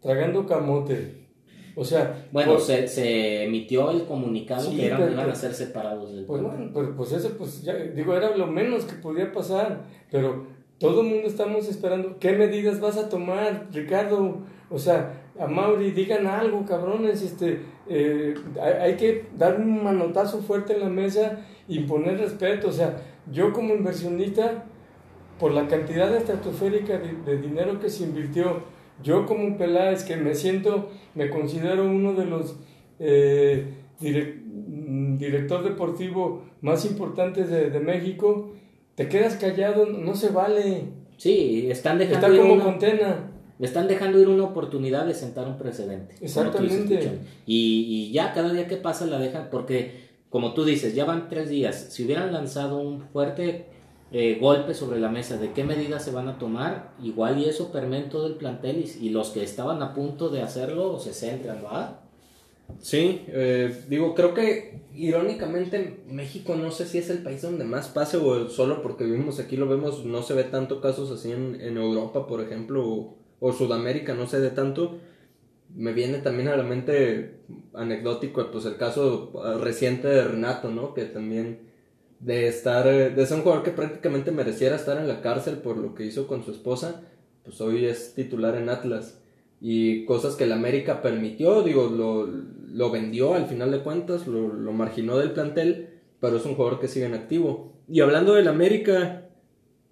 [0.00, 1.28] tragando camote.
[1.76, 6.24] O sea, bueno, se, se, emitió el comunicado que eran, iban a ser separados del
[6.24, 9.84] Pues bueno, pero pues eso, pues ya, digo, era lo menos que podía pasar.
[10.10, 10.46] Pero
[10.78, 12.18] todo el mundo estamos esperando.
[12.18, 14.38] ¿Qué medidas vas a tomar, Ricardo?
[14.70, 20.74] O sea, a Mauri, digan algo, cabrones, este, eh, hay, que dar un manotazo fuerte
[20.74, 22.68] en la mesa y poner respeto.
[22.68, 22.96] O sea,
[23.30, 24.64] yo como inversionista,
[25.38, 28.62] por la cantidad estratosférica de, dinero que se invirtió,
[29.02, 32.56] yo como Peláez, que me siento, me considero uno de los
[32.98, 38.50] eh, director deportivo más importantes de, de, México,
[38.96, 40.84] te quedas callado, no se vale.
[41.16, 42.26] Sí, están dejando...
[42.26, 46.14] Está como contena le están dejando ir una oportunidad de sentar un precedente.
[46.20, 47.18] Exactamente.
[47.46, 51.28] y, y, ya cada día que pasa la dejan, porque como tú dices, ya van
[51.28, 51.88] tres días.
[51.90, 53.66] Si hubieran lanzado un fuerte
[54.10, 57.72] eh, golpe sobre la mesa de qué medidas se van a tomar, igual y eso
[57.72, 62.00] permite todo el plantel y, los que estaban a punto de hacerlo se centran, ¿va?
[62.80, 67.88] Sí, eh, digo, creo que irónicamente México no sé si es el país donde más
[67.88, 71.58] pase o solo porque vivimos aquí lo vemos, no se ve tanto casos así en,
[71.60, 74.98] en Europa, por ejemplo, o Sudamérica, no sé de tanto,
[75.74, 77.40] me viene también a la mente
[77.74, 80.94] anecdótico, pues el caso ah, reciente de Renato, ¿no?
[80.94, 81.60] Que también
[82.20, 85.94] de estar, de ser un jugador que prácticamente mereciera estar en la cárcel por lo
[85.94, 87.02] que hizo con su esposa,
[87.44, 89.20] pues hoy es titular en Atlas.
[89.60, 94.52] Y cosas que el América permitió, digo, lo, lo vendió al final de cuentas, lo,
[94.52, 95.88] lo marginó del plantel,
[96.20, 97.72] pero es un jugador que sigue en activo.
[97.88, 99.28] Y hablando del América,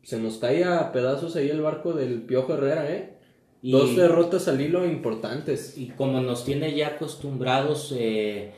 [0.03, 3.16] se nos cae a pedazos ahí el barco del Piojo Herrera, ¿eh?
[3.71, 5.77] Dos derrotas al hilo importantes.
[5.77, 8.53] Y como nos tiene ya acostumbrados eh,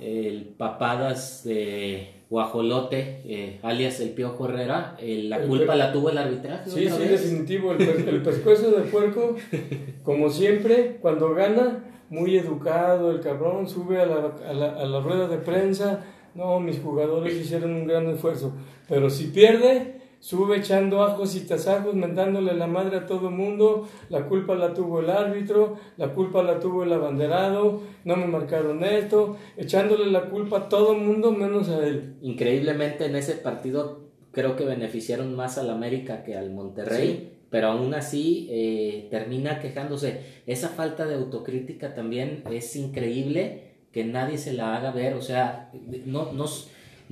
[0.00, 6.18] el papadas de guajolote, eh, alias el Piojo Herrera, eh, la culpa la tuvo el
[6.18, 6.70] arbitraje.
[6.70, 7.72] Sí, sí, definitivo.
[7.72, 9.36] El, el pescuezo del puerco,
[10.02, 15.00] como siempre, cuando gana, muy educado, el cabrón sube a la, a la, a la
[15.00, 16.04] rueda de prensa.
[16.34, 18.54] No, mis jugadores hicieron un gran esfuerzo.
[18.88, 24.28] Pero si pierde, sube echando ajos y tasajos, mentándole la madre a todo mundo, la
[24.28, 29.36] culpa la tuvo el árbitro, la culpa la tuvo el abanderado, no me marcaron esto,
[29.56, 32.14] echándole la culpa a todo mundo menos a él.
[32.22, 37.30] Increíblemente en ese partido creo que beneficiaron más al América que al Monterrey.
[37.50, 40.20] Pero aún así eh, termina quejándose.
[40.46, 45.14] Esa falta de autocrítica también es increíble que nadie se la haga ver.
[45.14, 45.70] O sea,
[46.06, 46.46] no, no,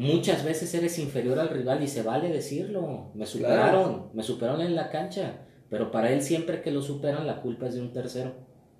[0.00, 3.10] Muchas veces eres inferior al rival y se vale decirlo.
[3.12, 5.42] Me superaron, me superaron en la cancha.
[5.68, 8.32] Pero para él siempre que lo superan la culpa es de un tercero.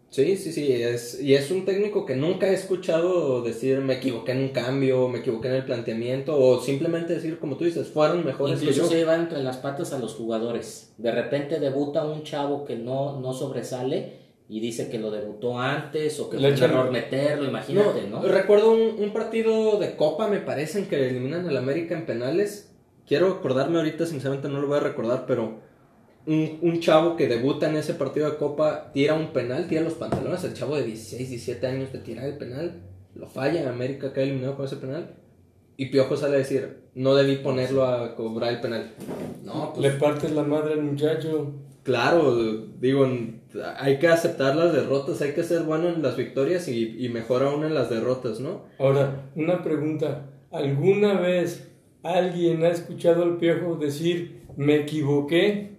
[0.09, 4.33] Sí, sí, sí, es, y es un técnico que nunca he escuchado decir me equivoqué
[4.33, 8.24] en un cambio, me equivoqué en el planteamiento, o simplemente decir, como tú dices, fueron
[8.24, 10.94] mejores Incluso se lleva entre las patas a los jugadores.
[10.96, 14.19] De repente debuta un chavo que no, no sobresale
[14.51, 18.21] y dice que lo debutó antes o que fue un error meterlo, imagínate, ¿no?
[18.21, 22.75] Recuerdo un, partido de Copa, me parece, en que eliminan al América en penales.
[23.07, 25.61] Quiero acordarme ahorita, sinceramente no lo voy a recordar, pero
[26.27, 30.43] un, chavo que debuta en ese partido de Copa tira un penal, tira los pantalones,
[30.43, 32.83] el chavo de 16, 17 años te tira el penal,
[33.15, 35.15] lo falla, en América cae eliminado con ese penal.
[35.77, 38.97] y Piojo sale a decir, no debí ponerlo a cobrar el penal.
[39.45, 41.55] No, pues Le partes la madre al muchacho.
[41.83, 43.07] Claro, digo,
[43.79, 47.43] hay que aceptar las derrotas, hay que ser bueno en las victorias y, y mejor
[47.43, 48.62] aún en las derrotas, ¿no?
[48.79, 50.27] Ahora, una pregunta.
[50.51, 51.71] ¿Alguna vez
[52.03, 55.71] alguien ha escuchado al Piojo decir, me equivoqué?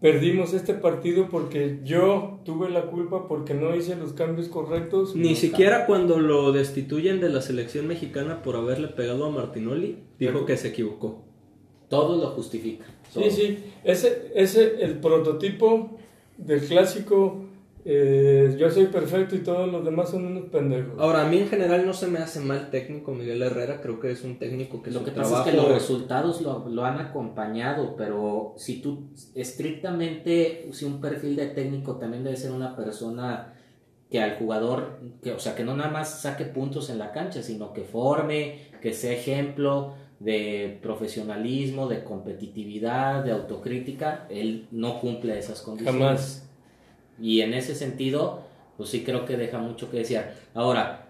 [0.00, 5.16] Perdimos este partido porque yo tuve la culpa porque no hice los cambios correctos.
[5.16, 10.44] Ni siquiera cuando lo destituyen de la selección mexicana por haberle pegado a Martinoli, dijo
[10.44, 11.24] que se equivocó.
[11.94, 12.86] Todo lo justifica.
[13.12, 13.24] todo.
[13.24, 13.64] Sí, sí.
[13.84, 15.90] Ese, ese el prototipo
[16.36, 17.44] del clásico
[17.86, 20.94] eh, yo soy perfecto y todos los demás son unos pendejos.
[20.98, 24.10] Ahora, a mí en general no se me hace mal técnico Miguel Herrera, creo que
[24.10, 25.34] es un técnico que Lo su que trabajo...
[25.34, 30.98] pasa es que los resultados lo, lo han acompañado, pero si tú estrictamente, si un
[31.00, 33.52] perfil de técnico también debe ser una persona
[34.10, 37.42] que al jugador, que, o sea, que no nada más saque puntos en la cancha,
[37.42, 45.38] sino que forme, que sea ejemplo de profesionalismo, de competitividad, de autocrítica, él no cumple
[45.38, 46.00] esas condiciones.
[46.00, 46.50] Jamás.
[47.20, 48.42] Y en ese sentido,
[48.76, 50.34] pues sí creo que deja mucho que desear.
[50.54, 51.08] Ahora,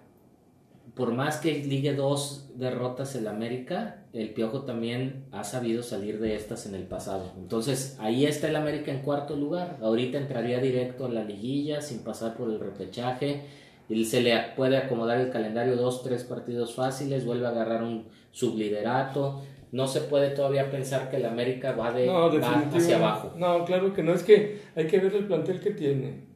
[0.94, 6.36] por más que ligue dos derrotas el América, el Piojo también ha sabido salir de
[6.36, 7.32] estas en el pasado.
[7.36, 9.78] Entonces, ahí está el América en cuarto lugar.
[9.82, 13.42] Ahorita entraría directo a la liguilla sin pasar por el repechaje.
[13.88, 18.06] Y se le puede acomodar el calendario dos, tres partidos fáciles, vuelve a agarrar un
[18.34, 19.42] subliderato.
[19.72, 23.32] No se puede todavía pensar que el América va, de, No, va hacia abajo.
[23.36, 24.12] No, claro que no.
[24.12, 26.26] Es que hay que ver el plantel que tiene.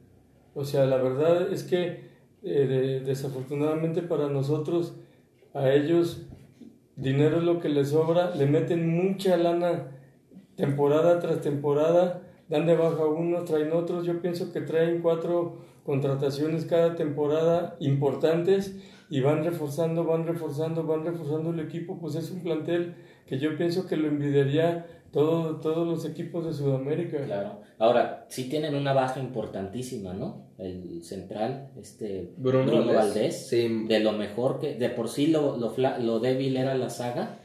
[0.54, 2.08] O sea, la verdad es que
[2.42, 4.94] eh, de- desafortunadamente para nosotros,
[5.54, 6.22] a ellos,
[6.96, 8.34] dinero es lo que les sobra.
[8.34, 9.88] Le meten mucha lana
[10.56, 12.22] temporada tras temporada.
[12.48, 14.04] Dan de baja unos, traen otros.
[14.06, 18.76] Yo pienso que traen cuatro contrataciones cada temporada importantes
[19.10, 21.98] y van reforzando, van reforzando, van reforzando el equipo.
[21.98, 22.94] Pues es un plantel
[23.26, 27.24] que yo pienso que lo envidiaría todo, todos los equipos de Sudamérica.
[27.24, 27.60] Claro.
[27.78, 30.48] Ahora, sí tienen una baja importantísima, ¿no?
[30.58, 32.96] El central, este Bruno Bruno, Valdés.
[32.96, 33.84] Valdés, Sí.
[33.86, 37.38] de lo mejor que, de por sí lo, lo, lo débil era la saga,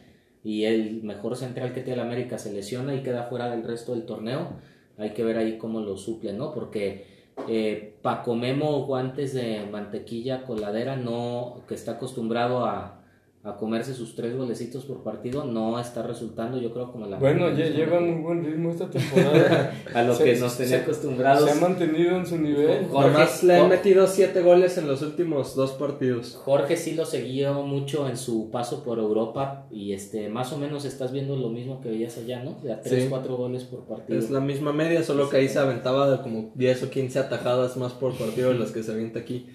[0.43, 3.93] y el mejor central que tiene el América se lesiona y queda fuera del resto
[3.93, 4.49] del torneo.
[4.97, 6.53] Hay que ver ahí cómo lo suple, ¿no?
[6.53, 7.05] Porque
[7.47, 13.02] eh, Paco Memo, guantes de mantequilla coladera, no, que está acostumbrado a,
[13.45, 17.49] a comerse sus tres golecitos por partido, no está resultando, yo creo, como la Bueno,
[17.49, 19.73] ya lleva muy buen ritmo esta temporada.
[19.93, 21.49] a lo Se- que nos tenía se- acostumbrados.
[21.49, 22.87] Se ha mantenido en su nivel.
[22.89, 26.35] Jorge- Nomás le han metido siete goles en los últimos dos partidos.
[26.41, 30.85] Jorge sí lo siguió mucho en su paso por Europa y este más o menos
[30.85, 32.55] estás viendo lo mismo que veías allá, ¿no?
[32.63, 33.09] De a 3, Sí.
[33.09, 34.17] 4 goles por partido.
[34.19, 37.75] Es la misma media, solo que ahí se aventaba de como 10 o 15 atajadas
[37.75, 39.47] más por partido de las que se avienta aquí.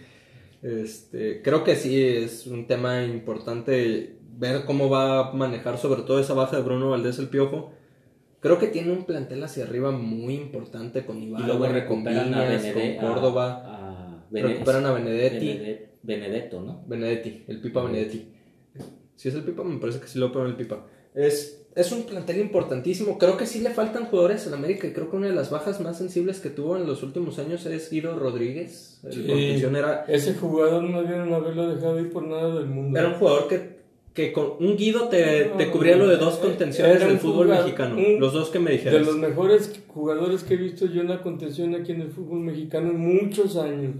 [0.63, 6.19] Este, creo que sí es un tema importante ver cómo va a manejar sobre todo
[6.21, 7.73] esa baja de Bruno Valdés el Piojo.
[8.41, 11.77] Creo que tiene un plantel hacia arriba muy importante con y Ibarra, luego con a,
[12.99, 13.63] con Córdoba.
[13.65, 15.47] a, a Bene- recuperan a Benedetti.
[15.49, 16.85] Benede- Benedetto, ¿no?
[16.87, 18.33] Benedetti, el Pipa Benedetti.
[19.17, 20.87] Si es el Pipa, me parece que sí lo pero el Pipa.
[21.15, 23.19] Es, es un plantel importantísimo.
[23.19, 25.81] Creo que sí le faltan jugadores en América y creo que una de las bajas
[25.81, 29.01] más sensibles que tuvo en los últimos años es Guido Rodríguez.
[29.05, 29.27] El Sí.
[29.27, 32.99] contención era, Ese jugador no debieron haberlo dejado ir por nada del mundo.
[32.99, 33.79] era un jugador que,
[34.13, 37.65] que con un Guido te, te cubría lo de dos contenciones Era del fútbol jugador-
[37.65, 37.97] mexicano.
[37.97, 39.07] un- Los dos que me de dijeron.
[39.07, 42.91] los mejores jugadores que he visto yo en la contención aquí en el fútbol mexicano
[42.91, 43.95] en muchos años.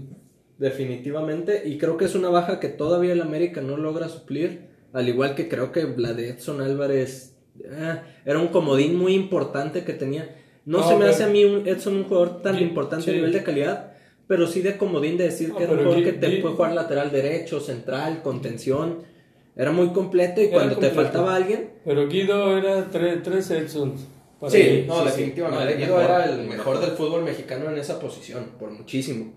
[0.57, 5.07] Definitivamente, y creo que es una baja que todavía el América no logra suplir, al
[5.07, 7.37] igual que creo que la de Edson Álvarez
[7.79, 10.35] ah, era un comodín muy importante que tenía.
[10.65, 13.11] No, No, se me pero- hace a mí un Edson un jugador tan importante sí.
[13.11, 13.93] a nivel de calidad,
[14.27, 16.73] pero sí de comodín de decir No, que era un jugador que te puede jugar
[16.73, 18.99] lateral derecho, central, contención.
[19.55, 24.01] Era muy completo y Era cuando te faltaba alguien, Pero Guido era tre- tres Edsons.
[24.47, 24.85] Sí, mí.
[24.87, 25.05] no, sí, sí.
[25.17, 25.73] definitivamente.
[25.73, 29.33] No, Guido mejor, era el mejor del fútbol mexicano en esa posición, por muchísimo.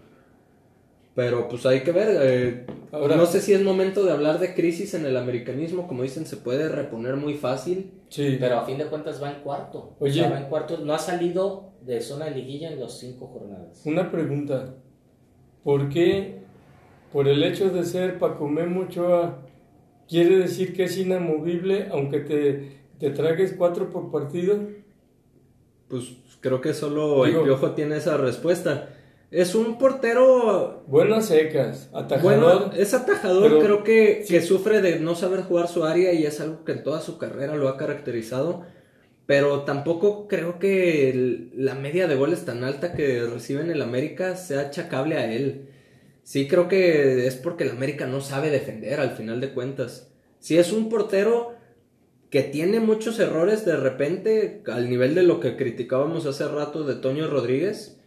[1.14, 2.08] Pero pues hay que ver.
[2.22, 5.86] eh, Ahora- no sé si es momento de hablar de crisis en el americanismo.
[5.86, 7.90] Como dicen, se puede reponer muy fácil.
[8.08, 8.36] Sí.
[8.40, 9.96] Pero a fin de cuentas va en cuarto.
[9.98, 10.20] Oye.
[10.20, 10.78] O sea, va en cuarto.
[10.78, 13.82] No ha salido de zona de liguilla en las cinco jornadas.
[13.84, 14.74] Una pregunta.
[15.64, 16.38] ¿Por qué,
[17.12, 19.38] por el hecho de ser Paco Memo Ochoa,
[20.08, 24.58] quiere decir que es inamovible aunque te, te tragues cuatro por partido?
[25.88, 28.88] Pues creo que solo Digo- el Piojo tiene esa respuesta.
[29.32, 30.84] Es un portero.
[30.86, 32.22] Buenas secas, atajador.
[32.22, 34.34] Bueno, es atajador, pero- creo que, sí.
[34.34, 37.16] que sufre de no saber jugar su área y es algo que en toda su
[37.16, 38.62] carrera lo ha caracterizado.
[39.24, 43.80] Pero tampoco creo que el- la media de goles tan alta que recibe en el
[43.80, 45.68] América sea achacable a él.
[46.24, 50.12] Sí creo que es porque el América no sabe defender al final de cuentas.
[50.40, 51.54] Si es un portero
[52.28, 56.96] que tiene muchos errores de repente al nivel de lo que criticábamos hace rato de
[56.96, 57.98] Toño Rodríguez.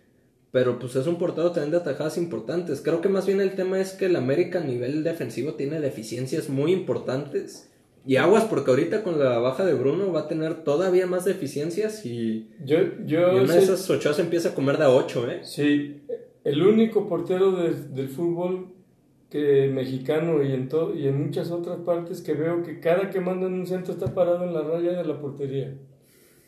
[0.55, 2.79] Pero pues es un portero también de atajadas importantes.
[2.79, 6.47] Creo que más bien el tema es que el América a nivel defensivo tiene deficiencias
[6.47, 7.69] muy importantes.
[8.07, 12.05] Y aguas, porque ahorita con la baja de Bruno va a tener todavía más deficiencias
[12.05, 15.29] y, Yo, yo y una de esas ocho se empieza a comer de a 8,
[15.29, 15.39] ¿eh?
[15.43, 16.01] Sí,
[16.45, 18.67] el único portero de- del fútbol
[19.29, 23.19] que mexicano y en, to- y en muchas otras partes que veo que cada que
[23.19, 25.75] manda en un centro está parado en la raya de la portería.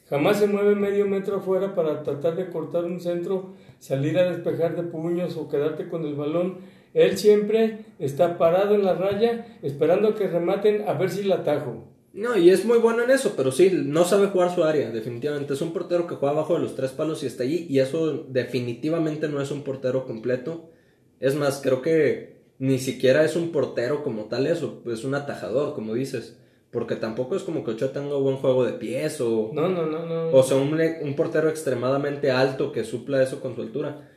[0.10, 4.76] Jamás se mueve medio metro afuera para tratar de cortar un centro, salir a despejar
[4.76, 6.60] de puños o quedarte con el balón.
[6.94, 11.84] Él siempre está parado en la raya esperando que rematen a ver si la atajo.
[12.14, 15.54] No, y es muy bueno en eso, pero sí, no sabe jugar su área, definitivamente.
[15.54, 18.26] Es un portero que juega abajo de los tres palos y está allí, y eso
[18.30, 20.72] definitivamente no es un portero completo.
[21.20, 25.76] Es más, creo que ni siquiera es un portero como tal eso, es un atajador,
[25.76, 26.40] como dices.
[26.72, 30.06] Porque tampoco es como que Ochoa tenga buen juego de pies o, No, no, no,
[30.06, 30.30] no.
[30.32, 34.10] o sea, un, un portero extremadamente alto que supla eso con su altura.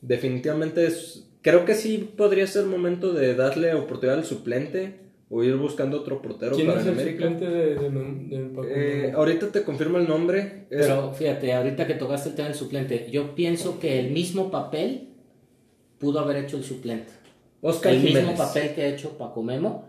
[0.00, 5.00] Definitivamente es, creo que sí podría ser momento de darle oportunidad al suplente
[5.30, 7.22] o ir buscando otro portero ¿Quién para es el América.
[7.28, 7.90] suplente de, de,
[8.38, 10.66] de Paco Eh, ahorita te confirmo el nombre.
[10.70, 14.50] Es- Pero fíjate, ahorita que tocaste el tema del suplente, yo pienso que el mismo
[14.50, 15.08] papel
[15.98, 17.12] pudo haber hecho el suplente.
[17.60, 18.28] Oscar el Jiménez.
[18.28, 19.88] mismo papel que ha hecho Paco Memo,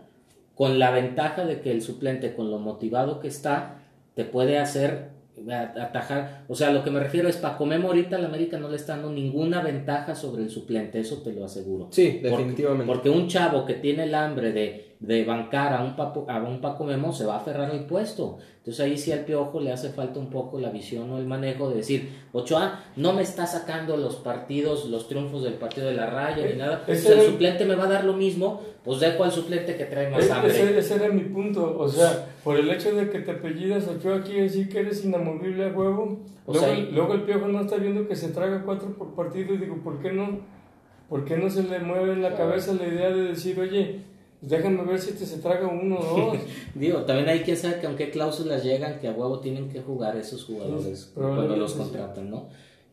[0.54, 3.78] con la ventaja de que el suplente, con lo motivado que está,
[4.14, 5.08] te puede hacer
[5.50, 6.44] a- atajar.
[6.48, 8.92] O sea, lo que me refiero es Paco Memo ahorita al América no le está
[8.94, 11.88] dando ninguna ventaja sobre el suplente, eso te lo aseguro.
[11.90, 12.86] Sí, Porque- definitivamente.
[12.86, 16.60] Porque, un chavo que tiene el hambre de, de bancar a un, papo- a un
[16.60, 18.38] Paco Memo se va a aferrar al puesto.
[18.58, 21.68] Entonces ahí sí al piojo le hace falta un poco la visión o el manejo
[21.68, 26.06] de decir, Ochoa no me está sacando los partidos, los triunfos del partido de la
[26.06, 26.82] raya ni nada.
[26.86, 29.76] Ese Si el era- suplente me va a dar lo mismo, pues dejo al suplente
[29.76, 30.50] que trae más E- hambre.
[30.50, 34.16] Ese, ese era mi punto, o sea, por el hecho de que te apellidas Ochoa
[34.18, 37.60] aquí decir que eres inamovible a huevo, O luego, sea, el- luego el piojo no
[37.60, 40.38] está viendo que se traga cuatro por partido y digo, ¿por qué no?
[41.10, 44.00] ¿Por qué no se le mueve en la cabeza la idea de decir, oye,
[44.44, 46.38] pues déjame ver si te se traga uno o dos?
[46.74, 50.16] Digo, también hay quien sabe que aunque cláusulas llegan que a huevo tienen que jugar
[50.16, 52.48] esos jugadores cuando los contratan, ¿no?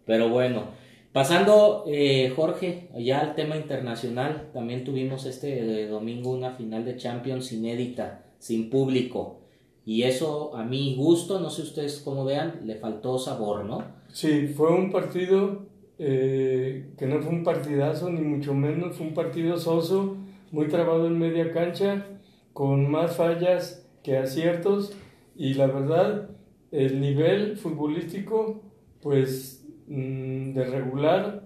[0.06, 0.64] Pero bueno,
[1.12, 6.95] pasando, eh, Jorge, ya al tema internacional, también tuvimos este eh, domingo una final de
[6.95, 9.41] Champions inédita, sin público.
[9.86, 13.84] Y eso, a mi gusto, no sé ustedes cómo vean, le faltó sabor, ¿no?
[14.14, 15.64] Sí, fue un partido
[15.97, 20.18] eh, que no fue un partidazo, ni mucho menos, fue un partido soso,
[20.52, 22.06] muy trabado en media cancha,
[22.54, 24.93] con más fallas que aciertos,
[25.36, 26.30] y la verdad,
[26.72, 28.62] el nivel futbolístico,
[29.02, 31.43] pues, mm, de regular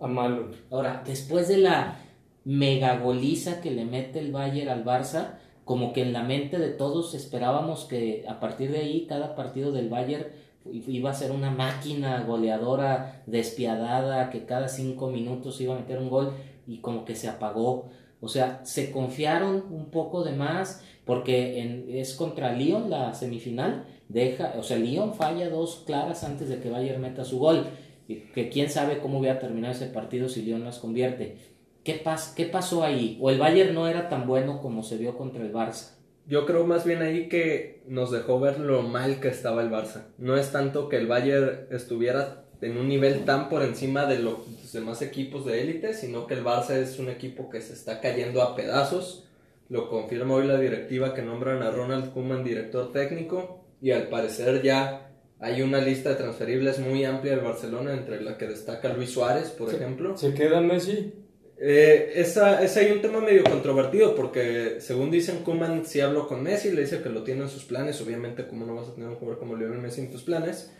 [0.00, 0.50] a malo.
[0.70, 1.98] Ahora, después de la
[2.44, 6.70] mega goliza que le mete el Bayern al Barça, como que en la mente de
[6.70, 10.26] todos esperábamos que a partir de ahí cada partido del Bayern
[10.64, 16.10] iba a ser una máquina goleadora despiadada que cada cinco minutos iba a meter un
[16.10, 16.32] gol
[16.66, 17.88] y como que se apagó.
[18.20, 23.86] O sea, se confiaron un poco de más porque es contra Lyon la semifinal.
[24.08, 27.66] Deja, o sea, Lyon falla dos claras antes de que Bayern meta su gol.
[28.06, 31.38] Que quién sabe cómo hubiera terminado ese partido si Lyon las convierte.
[31.84, 32.02] ¿Qué,
[32.36, 33.16] ¿Qué pasó ahí?
[33.20, 35.96] ¿O el Bayern no era tan bueno como se vio contra el Barça?
[36.26, 40.08] Yo creo más bien ahí que nos dejó ver lo mal que estaba el Barça.
[40.18, 44.72] No es tanto que el Bayern estuviera en un nivel tan por encima de los
[44.72, 48.42] demás equipos de élite, sino que el Barça es un equipo que se está cayendo
[48.42, 49.24] a pedazos.
[49.68, 54.62] Lo confirma hoy la directiva que nombran a Ronald Koeman director técnico y al parecer
[54.62, 59.10] ya hay una lista de transferibles muy amplia del Barcelona entre la que destaca Luis
[59.10, 60.16] Suárez, por ejemplo.
[60.16, 61.14] ¿Se queda Messi?
[61.62, 66.42] Eh, esa, ese hay un tema medio controvertido porque según dicen Kuman sí habló con
[66.42, 69.08] Messi, le dice que lo tiene en sus planes, obviamente como no vas a tener
[69.08, 70.72] un jugador como Lionel Messi en tus planes,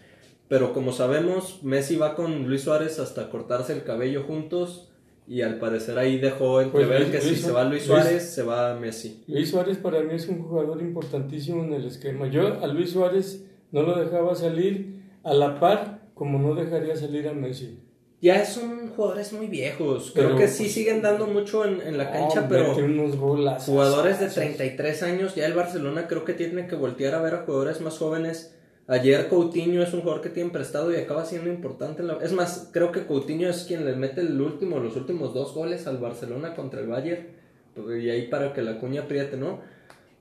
[0.51, 4.88] pero como sabemos Messi va con Luis Suárez hasta cortarse el cabello juntos
[5.28, 8.22] y al parecer ahí dejó entrever Pues Luis- que si se va Luis Luis- Suárez
[8.34, 9.22] se va Messi.
[9.28, 12.26] Luis Suárez para mí es un jugador importantísimo en el esquema.
[12.26, 17.28] Yo a Luis Suárez no lo dejaba salir a la par como no dejaría salir
[17.28, 17.78] a Messi.
[18.20, 21.96] Ya son jugadores muy viejos, creo Pero, que sí pues, siguen dando mucho en, en
[21.96, 22.76] la cancha, Oh, pero...
[22.76, 23.66] unos golazos.
[23.68, 27.44] Jugadores de 33 años, ya el Barcelona creo que tiene que voltear a ver a
[27.46, 28.55] jugadores más jóvenes.
[28.91, 32.03] Ayer Coutinho es un jugador que tiene prestado y acaba siendo importante.
[32.03, 35.32] en la- Es más, creo que Coutinho es quien le mete el último, los últimos
[35.32, 37.26] dos goles al Barcelona contra el Bayern.
[37.74, 39.61] Pues, Y ahí para que la cuña apriete, ¿no?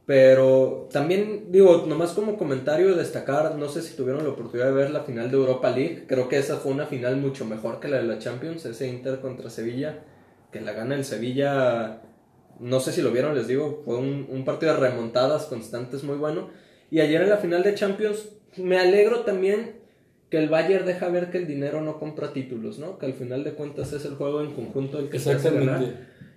[0.05, 4.91] Pero también, digo, nomás como comentario destacar, no sé si tuvieron la oportunidad de ver
[4.91, 6.05] la final de Europa League.
[6.07, 9.19] Creo que esa fue una final mucho mejor que la de la Champions, ese Inter
[9.21, 9.99] contra Sevilla,
[10.51, 12.01] que la gana el Sevilla
[12.59, 16.17] no sé si lo vieron, les digo, fue un, un partido de remontadas constantes muy
[16.17, 16.49] bueno.
[16.91, 19.79] Y ayer en la final de Champions me alegro también
[20.29, 22.99] que el Bayern deja ver que el dinero no compra títulos, ¿no?
[22.99, 25.83] Que al final de cuentas es el juego en conjunto el que se hace ganar.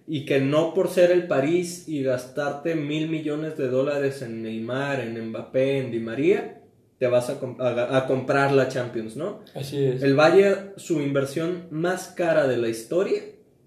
[0.06, 5.00] Y que no por ser el París y gastarte mil millones de dólares en Neymar,
[5.00, 6.60] en Mbappé, en Di María,
[6.98, 7.38] te vas a,
[7.96, 9.40] a, comprar la Champions, ¿no?
[9.54, 10.02] Así es.
[10.02, 13.22] El Bayern, su inversión más cara de la historia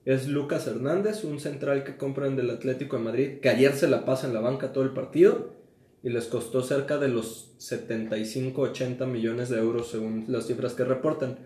[0.06, 4.06] es Lucas Hernández, un central que compran del Atlético de Madrid, que ayer se la
[4.06, 5.56] pasa en la banca todo el partido
[6.06, 11.40] y les costó cerca de los 75-80 millones de euros según las cifras que reportan.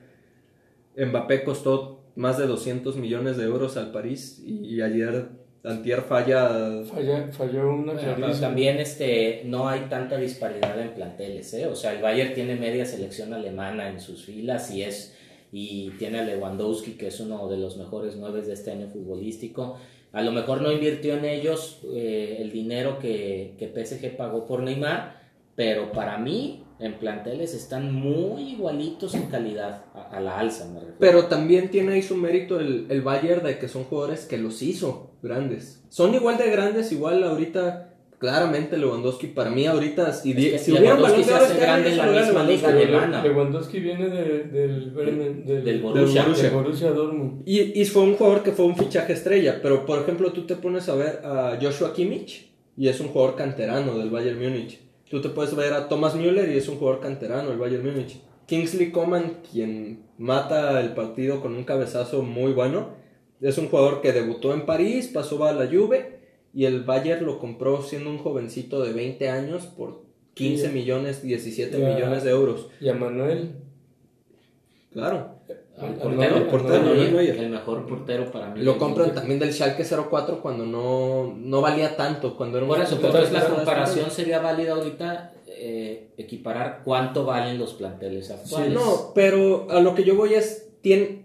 [0.97, 5.27] Mbappé costó más de 200 millones de euros al París y, ayer
[5.63, 6.83] Antier falla...
[7.31, 7.95] falló una
[8.37, 11.65] También este, no hay tanta disparidad en planteles, ¿eh?
[11.67, 15.15] O sea, el Bayern tiene media selección alemana en sus filas y es
[15.53, 19.77] y tiene a Lewandowski que es uno de los mejores nueve de este año futbolístico
[20.11, 24.61] a lo mejor no invirtió en ellos eh, el dinero que, que PSG pagó por
[24.61, 25.19] Neymar,
[25.55, 30.95] pero para mí en planteles están muy igualitos en calidad a, la alza, me refiero.
[30.99, 34.61] Pero también tiene ahí su mérito el, el Bayern de que son jugadores que los
[34.61, 35.83] hizo grandes.
[35.89, 37.88] Son igual de grandes, igual ahorita
[38.19, 42.43] claramente Lewandowski para mí ahorita si, si hubiera un balón de grande en la misma
[42.43, 43.23] liga alemana.
[43.23, 47.43] Lewandowski viene del, del, del, Borussia, Dortmund.
[47.45, 50.55] Y, y, fue un jugador que fue un fichaje estrella pero por ejemplo tú te
[50.57, 54.79] pones a ver a Joshua Kimmich y es un jugador canterano del Bayern Múnich.
[55.09, 58.21] Tú te puedes ver a Thomas Müller y es un jugador canterano del Bayern Múnich.
[58.45, 62.99] Kingsley Coman quien mata el partido con un cabezazo muy bueno
[63.39, 66.18] es un jugador que debutó en París pasó a la Juve
[66.59, 70.01] y el Bayern lo compró siendo un jovencito de 20 años por
[70.33, 72.67] 15 millones, 17 millones de euros.
[72.81, 73.51] ¿Y a Manuel?
[74.91, 75.35] Claro.
[75.81, 78.61] El portero, el, mejor portero para mí.
[78.61, 82.35] Lo compran también del Schalke 04 cuando no, no valía tanto.
[82.35, 87.71] Cuando era Por eso, entonces la comparación sería válida ahorita eh, equiparar cuánto valen los
[87.71, 88.73] planteles actuales.
[88.73, 91.23] no, pero a lo que yo voy es, tiene,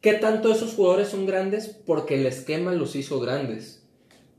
[0.00, 1.76] ¿qué tanto esos jugadores son grandes?
[1.84, 3.81] Porque el esquema los hizo grandes.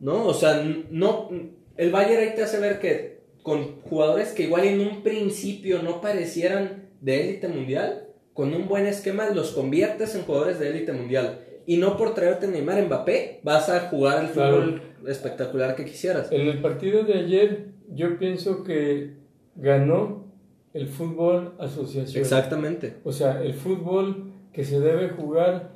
[0.04, 0.26] ¿No?
[0.26, 1.30] O sea, no,
[1.78, 6.01] el Bayern ahí te hace ver que con jugadores que igual en un principio no
[6.01, 11.39] parecieran de élite mundial, con un buen esquema los conviertes en jugadores de élite mundial.
[11.66, 16.30] Y no por traerte Neymar Mbappé vas a jugar al fútbol espectacular que quisieras.
[16.34, 19.14] En el partido de ayer yo pienso que
[19.56, 20.26] ganó
[20.74, 22.22] el fútbol asociación.
[22.22, 22.95] Exactamente.
[23.06, 25.72] O sea, el fútbol que se debe jugar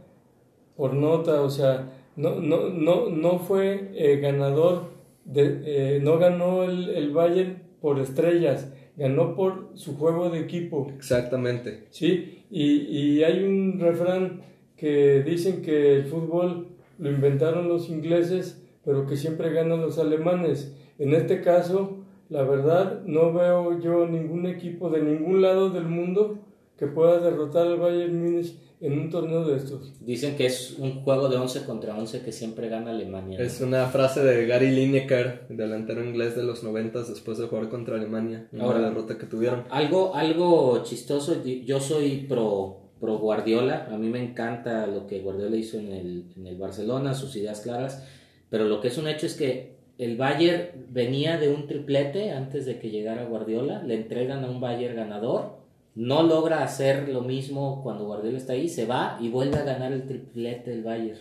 [0.75, 4.91] por nota, o sea, no, no, no, no fue eh, ganador,
[5.24, 10.91] de, eh, no ganó el, el Bayern por estrellas, ganó por su juego de equipo.
[10.95, 11.86] Exactamente.
[11.91, 14.41] Sí, y, y hay un refrán
[14.76, 16.68] que dicen que el fútbol
[16.99, 20.76] lo inventaron los ingleses, pero que siempre ganan los alemanes.
[20.97, 21.97] En este caso,
[22.30, 26.39] la verdad, no veo yo ningún equipo de ningún lado del mundo
[26.78, 29.93] que pueda derrotar al Bayern Múnich en un torneo de estos.
[30.05, 33.39] Dicen que es un juego de 11 contra 11 que siempre gana Alemania.
[33.39, 37.95] Es una frase de Gary Lineker, delantero inglés de los 90 después de jugar contra
[37.95, 39.65] Alemania, Ahora, la derrota que tuvieron.
[39.69, 45.55] Algo, algo chistoso, yo soy pro, pro Guardiola, a mí me encanta lo que Guardiola
[45.55, 48.03] hizo en el, en el Barcelona, sus ideas claras,
[48.49, 52.67] pero lo que es un hecho es que el Bayern venía de un triplete antes
[52.67, 55.57] de que llegara Guardiola, le entregan a un Bayern ganador
[55.97, 59.91] no logra hacer lo mismo cuando Guardiola está ahí, se va y vuelve a ganar
[59.91, 61.17] el triplete del Bayern.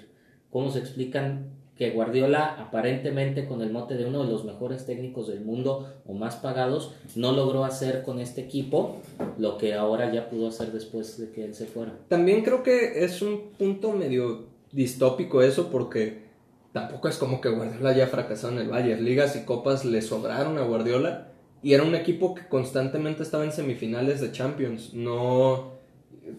[0.51, 1.47] ¿Cómo se explican
[1.79, 6.13] que Guardiola, aparentemente con el mote de uno de los mejores técnicos del mundo o
[6.13, 8.97] más pagados, no logró hacer con este equipo
[9.39, 11.95] lo que ahora ya pudo hacer después de que él se fuera?
[12.09, 16.27] También creo que es un punto medio distópico eso porque
[16.73, 19.03] tampoco es como que Guardiola haya fracasado en el Bayern.
[19.03, 21.33] Ligas y copas le sobraron a Guardiola
[21.67, 24.95] y era un equipo que constantemente estaba en semifinales de Champions.
[24.95, 25.73] No.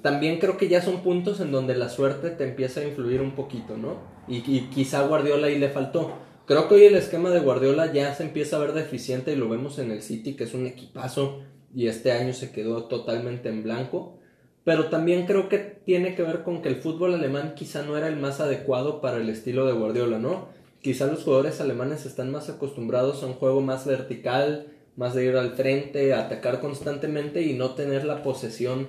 [0.01, 3.31] También creo que ya son puntos en donde la suerte te empieza a influir un
[3.31, 3.97] poquito, ¿no?
[4.29, 6.13] Y, quizá Guardiola ahí le faltó.
[6.45, 9.49] Creo que hoy el esquema de Guardiola ya se empieza a ver deficiente y lo
[9.49, 11.41] vemos en el City, que es un equipazo
[11.75, 14.19] y este año se quedó totalmente en blanco.
[14.63, 18.07] Pero también creo que tiene que ver con que el fútbol alemán quizá no era
[18.07, 20.47] el más adecuado para el estilo de Guardiola, ¿no?
[20.81, 24.67] Quizá los jugadores alemanes están más acostumbrados a un juego más vertical,
[24.97, 28.87] más de ir al frente, atacar constantemente y no tener la posesión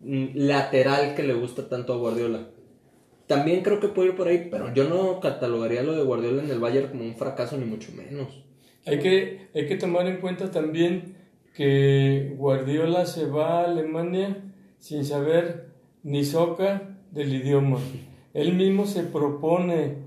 [0.00, 2.48] mm, lateral que le gusta tanto a Guardiola.
[3.26, 6.50] También creo que puede ir por ahí, pero yo no catalogaría lo de Guardiola en
[6.50, 8.42] el Bayern como un fracaso ni mucho menos.
[8.84, 11.14] Hay que, hay que tomar en cuenta también
[11.54, 14.42] que Guardiola se va a Alemania
[14.78, 15.68] sin saber
[16.02, 17.78] ni soca del idioma.
[18.34, 19.98] Él mismo se propone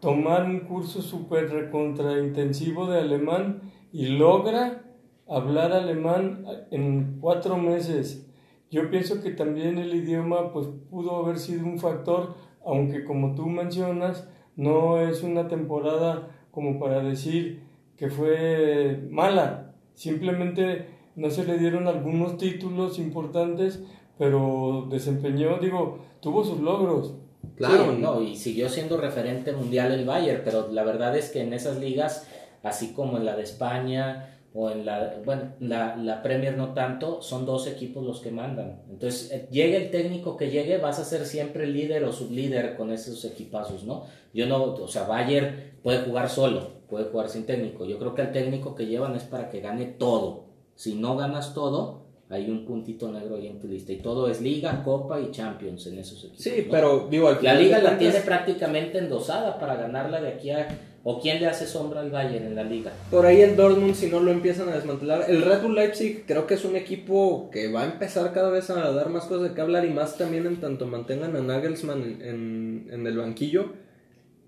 [0.00, 4.82] tomar un curso súper recontraintensivo de alemán y logra
[5.28, 8.26] hablar alemán en cuatro meses.
[8.70, 12.34] Yo pienso que también el idioma pues pudo haber sido un factor,
[12.64, 17.62] aunque como tú mencionas, no es una temporada como para decir
[17.96, 19.74] que fue mala.
[19.94, 20.86] Simplemente
[21.16, 23.82] no se le dieron algunos títulos importantes,
[24.18, 27.14] pero desempeñó, digo, tuvo sus logros.
[27.56, 31.52] Claro, no, y siguió siendo referente mundial el Bayern, pero la verdad es que en
[31.52, 32.28] esas ligas,
[32.62, 37.22] así como en la de España o en la, bueno, la, la Premier no tanto,
[37.22, 38.82] son dos equipos los que mandan.
[38.90, 42.90] Entonces, eh, llegue el técnico que llegue, vas a ser siempre líder o sublíder con
[42.90, 44.06] esos equipazos, ¿no?
[44.34, 47.84] Yo no, o sea, Bayern puede jugar solo, puede jugar sin técnico.
[47.84, 50.46] Yo creo que el técnico que llevan es para que gane todo.
[50.74, 53.92] Si no ganas todo, hay un puntito negro ahí en tu lista.
[53.92, 56.42] Y todo es Liga, Copa y Champions en esos equipos.
[56.42, 60.68] Sí, pero digo, al La Liga la tiene prácticamente endosada para ganarla de aquí a.
[61.02, 62.92] ¿O quién le hace sombra al Bayern en la Liga?
[63.10, 65.24] Por ahí el Dortmund, si no lo empiezan a desmantelar.
[65.28, 68.68] El Red Bull Leipzig creo que es un equipo que va a empezar cada vez
[68.68, 72.02] a dar más cosas de qué hablar y más también en tanto mantengan a Nagelsmann
[72.02, 73.72] en, en, en el banquillo.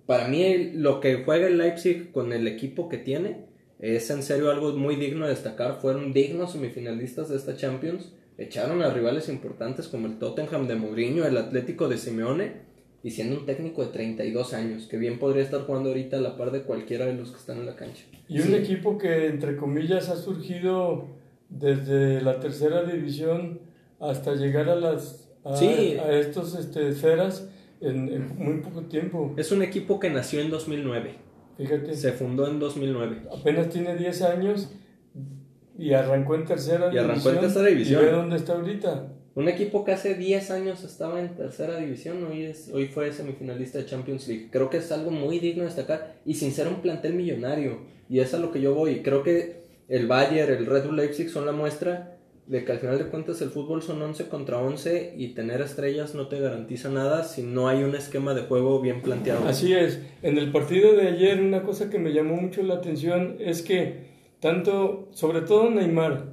[0.05, 3.47] Para mí, lo que juega el Leipzig con el equipo que tiene
[3.79, 5.81] es en serio algo muy digno de destacar.
[5.81, 8.13] Fueron dignos semifinalistas de esta Champions.
[8.37, 12.72] Echaron a rivales importantes como el Tottenham de Mourinho, el Atlético de Simeone,
[13.03, 16.37] y siendo un técnico de 32 años, que bien podría estar jugando ahorita a la
[16.37, 18.05] par de cualquiera de los que están en la cancha.
[18.29, 21.07] Y un equipo que, entre comillas, ha surgido
[21.49, 23.61] desde la tercera división
[24.01, 25.97] hasta llegar a las a, Sí.
[25.99, 27.49] a estos este, esferas
[27.81, 29.35] en, en muy poco tiempo.
[29.37, 31.15] Es un equipo que nació en 2009.
[31.59, 33.23] Fíjate, Se fundó en 2009.
[33.37, 34.71] apenas tiene 10 años
[35.77, 37.41] y arrancó en tercera Y arrancó en división.
[37.41, 38.03] tercera división.
[38.03, 39.13] Y ve dónde está ahorita.
[39.35, 43.78] Un equipo que hace 10 años estaba en tercera división, hoy, es, hoy fue semifinalista
[43.78, 44.49] de Champions League.
[44.51, 47.78] Creo que es algo muy digno de destacar y sin ser un plantel millonario.
[48.11, 49.01] Y es a lo que yo voy.
[49.01, 52.99] Creo que el Bayern, el Red Bull Leipzig son la muestra de que al final
[52.99, 57.24] de cuentas el fútbol son 11 contra 11 y tener estrellas no te garantiza nada
[57.24, 59.49] si no hay un esquema de juego bien planteado.
[59.49, 60.01] Así es.
[60.22, 64.12] En el partido de ayer una cosa que me llamó mucho la atención es que
[64.41, 66.32] tanto, sobre todo Neymar,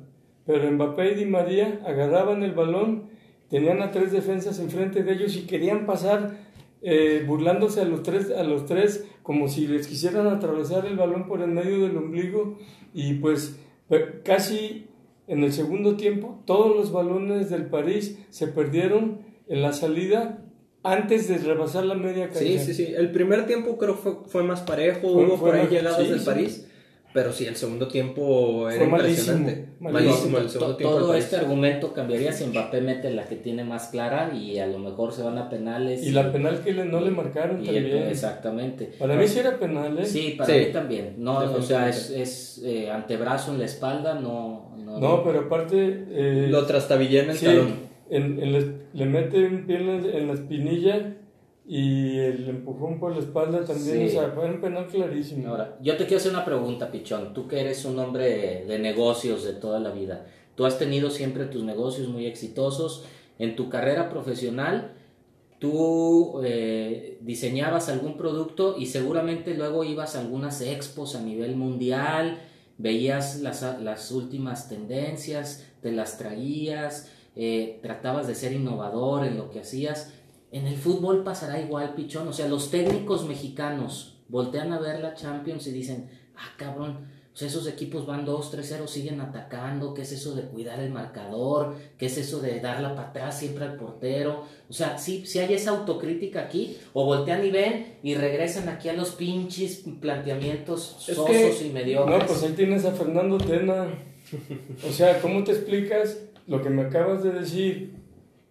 [0.50, 3.04] pero Mbappé y Di María agarraban el balón,
[3.52, 6.38] tenían a tres defensas enfrente de ellos y querían pasar
[6.82, 11.28] eh, burlándose a los tres, a los tres como si les quisieran atravesar el balón
[11.28, 12.58] por el medio del ombligo
[12.95, 14.88] y pues pe- casi
[15.28, 20.43] en el segundo tiempo todos los balones del París se perdieron en la salida
[20.82, 22.39] antes de rebasar la media cancha.
[22.39, 22.93] Sí, sí, sí.
[22.97, 26.10] El primer tiempo creo fue, fue más parejo, Fue- hubo fue por ahí llegadas sí,
[26.10, 26.26] del sí.
[26.26, 26.69] París.
[27.12, 29.66] Pero sí, el segundo tiempo era Fue impresionante.
[29.80, 29.89] malísimo.
[30.12, 30.95] Malísimo el segundo tiempo.
[30.95, 34.78] Todo este argumento cambiaría si Mbappé mete la que tiene más clara y a lo
[34.78, 36.05] mejor se van a penales.
[36.05, 38.07] Y la penal que le- no le marcaron también.
[38.10, 38.91] Exactamente.
[38.99, 40.05] Para mí sí era penal, ¿eh?
[40.05, 40.60] Sí, para Sí.
[40.60, 41.16] mí también.
[41.18, 44.76] No, o sea, es, es eh, antebrazo en la espalda, no.
[44.78, 46.05] No, No, pero aparte...
[46.12, 47.74] eh, Lo trastabillé en el sí, talón.
[48.12, 51.16] en- en le mete un pie en la, en la espinilla
[51.72, 54.10] y el empujón por la espalda también.
[54.10, 54.18] Sí.
[54.18, 55.50] O sea, fue un penal clarísimo.
[55.50, 57.32] Ahora, yo te quiero hacer una pregunta, Pichón.
[57.36, 60.26] Tú que eres un hombre de negocios de toda la vida.
[60.56, 63.06] Tú has tenido siempre tus negocios muy exitosos.
[63.38, 64.94] En tu carrera profesional,
[65.60, 72.40] tú eh, diseñabas algún producto y seguramente luego ibas a algunas expos a nivel mundial,
[72.80, 79.52] veías las, las últimas tendencias, te las traías, eh, tratabas de ser innovador en lo
[79.52, 80.16] que hacías.
[80.52, 82.28] En el fútbol pasará igual, Pichón.
[82.28, 87.08] O sea, los técnicos mexicanos voltean a ver la Champions y dicen, ah, cabrón,
[87.39, 91.76] sea, esos equipos van 2-3-0, siguen atacando, ¿qué es eso de cuidar el marcador?
[91.97, 94.43] ¿Qué es eso de darla para atrás siempre al portero?
[94.70, 98.89] O sea, sí, sí hay esa autocrítica aquí, o voltean y ven y regresan aquí
[98.89, 102.20] a los pinches planteamientos sosos y mediocres.
[102.20, 103.88] No, pues ahí tienes a Fernando Tena.
[104.86, 107.95] O sea, ¿cómo te explicas lo que me acabas de decir?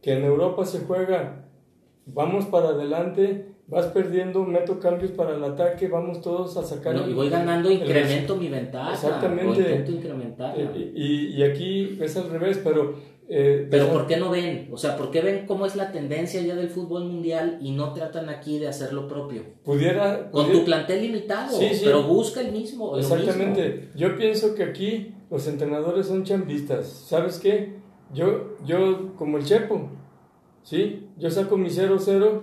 [0.01, 1.44] Que en Europa se juega,
[2.12, 6.94] vamos para adelante, vas perdiendo, meto cambios para el ataque, vamos todos a sacar...
[6.94, 8.92] No, y voy ganando, el- incremento mi ventaja.
[8.92, 9.61] Exactamente.
[9.61, 10.62] Intento incrementarla.
[10.74, 12.94] Eh, y, y aquí es al revés, pero...
[13.28, 14.68] eh, Pero ¿por qué no ven?
[14.72, 17.92] O sea, ¿por qué ven cómo es la tendencia ya del fútbol mundial y no
[17.92, 19.42] tratan aquí de hacer lo propio?
[19.64, 20.30] Pudiera...
[20.30, 21.82] Con pudiera- tu plantel limitado, Sí, sí.
[21.84, 22.92] pero busca el mismo.
[22.92, 23.90] lo Exactamente.
[23.94, 26.86] Yo pienso que aquí los entrenadores son chambistas.
[26.88, 27.74] ¿Sabes qué?
[28.14, 29.90] Yo, yo como el Chepo,
[30.69, 31.07] ¿sí?
[31.16, 32.41] Yo saco mi 0-0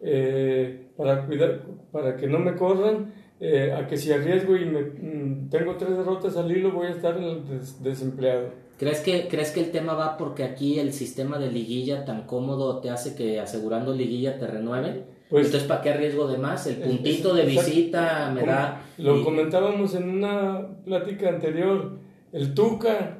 [0.00, 1.62] eh, para cuidar,
[1.92, 5.96] para que no me corran, eh, a que si arriesgo y me, mm, tengo tres
[5.96, 8.48] derrotas al hilo voy a estar en el des- desempleado.
[8.78, 12.80] ¿Crees que, ¿Crees que el tema va porque aquí el sistema de liguilla tan cómodo
[12.80, 15.04] te hace que asegurando liguilla te renueven?
[15.30, 16.66] Pues, Entonces, ¿para qué arriesgo de más?
[16.66, 18.82] El puntito de visita me da...
[18.98, 21.98] Lo comentábamos en una plática anterior.
[22.32, 23.17] El Tuca,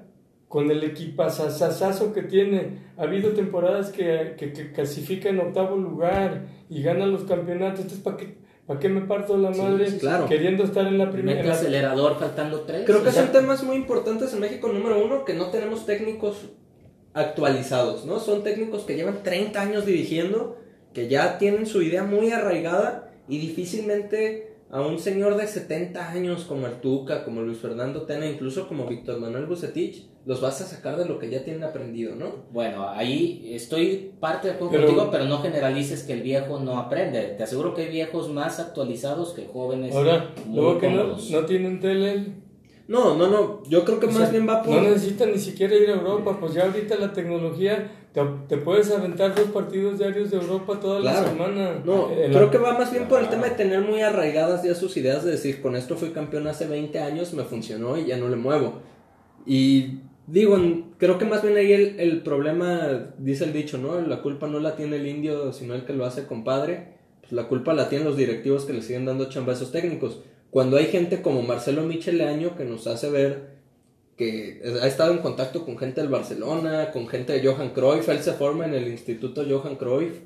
[0.49, 6.47] con el equipazazazo que tiene, ha habido temporadas que, que, que clasifica en octavo lugar
[6.71, 7.81] y gana los campeonatos.
[7.81, 9.87] Entonces, ¿para qué, ¿para qué me parto la madre
[10.27, 11.39] queriendo estar en la primera?
[11.39, 12.85] Mete acelerador faltando tres.
[12.87, 14.73] Creo que son temas muy importantes en México.
[14.73, 16.49] Número uno, que no tenemos técnicos
[17.13, 18.19] actualizados, ¿no?
[18.19, 20.57] Son técnicos que llevan 30 años dirigiendo
[20.95, 26.45] que ya tienen su idea muy arraigada y difícilmente a un señor de 70 años
[26.45, 30.67] como el Tuca, como Luis Fernando Tena, incluso como Víctor Manuel Bucetich, los vas a
[30.67, 32.45] sacar de lo que ya tienen aprendido, ¿no?
[32.53, 37.35] Bueno, ahí estoy parte de acuerdo contigo, pero no generalices que el viejo no aprende.
[37.39, 39.95] Te aseguro que hay viejos más actualizados que jóvenes.
[39.95, 42.27] Ahora, luego que no, no tienen tele,
[42.89, 43.63] no, no, no.
[43.69, 44.75] Yo creo que más bien va por.
[44.75, 46.39] No necesitan ni siquiera ir a Europa.
[46.41, 51.25] Pues ya ahorita la tecnología te, puedes aventar dos partidos diarios de Europa toda la
[51.25, 51.83] semana.
[51.85, 54.75] No, eh, creo que va más bien por el tema de tener muy arraigadas ya
[54.75, 58.17] sus ideas de decir, con esto fui campeón hace 20 años, me funcionó y ya
[58.17, 58.81] no le muevo.
[59.47, 60.59] Y digo,
[60.99, 64.01] creo que más bien ahí el, el problema, dice el dicho, ¿no?
[64.01, 66.99] La culpa no la tiene el indio, sino el que lo hace compadre.
[67.21, 70.23] Pues la culpa la tienen los directivos que le siguen dando chamba a esos técnicos.
[70.51, 73.58] Cuando hay gente como Marcelo Micheleaño que nos hace ver
[74.19, 78.19] que ha estado en contacto con gente del Barcelona, con gente de Johan Cruyff, él
[78.19, 80.21] se forma en el Instituto Johan Cruyff.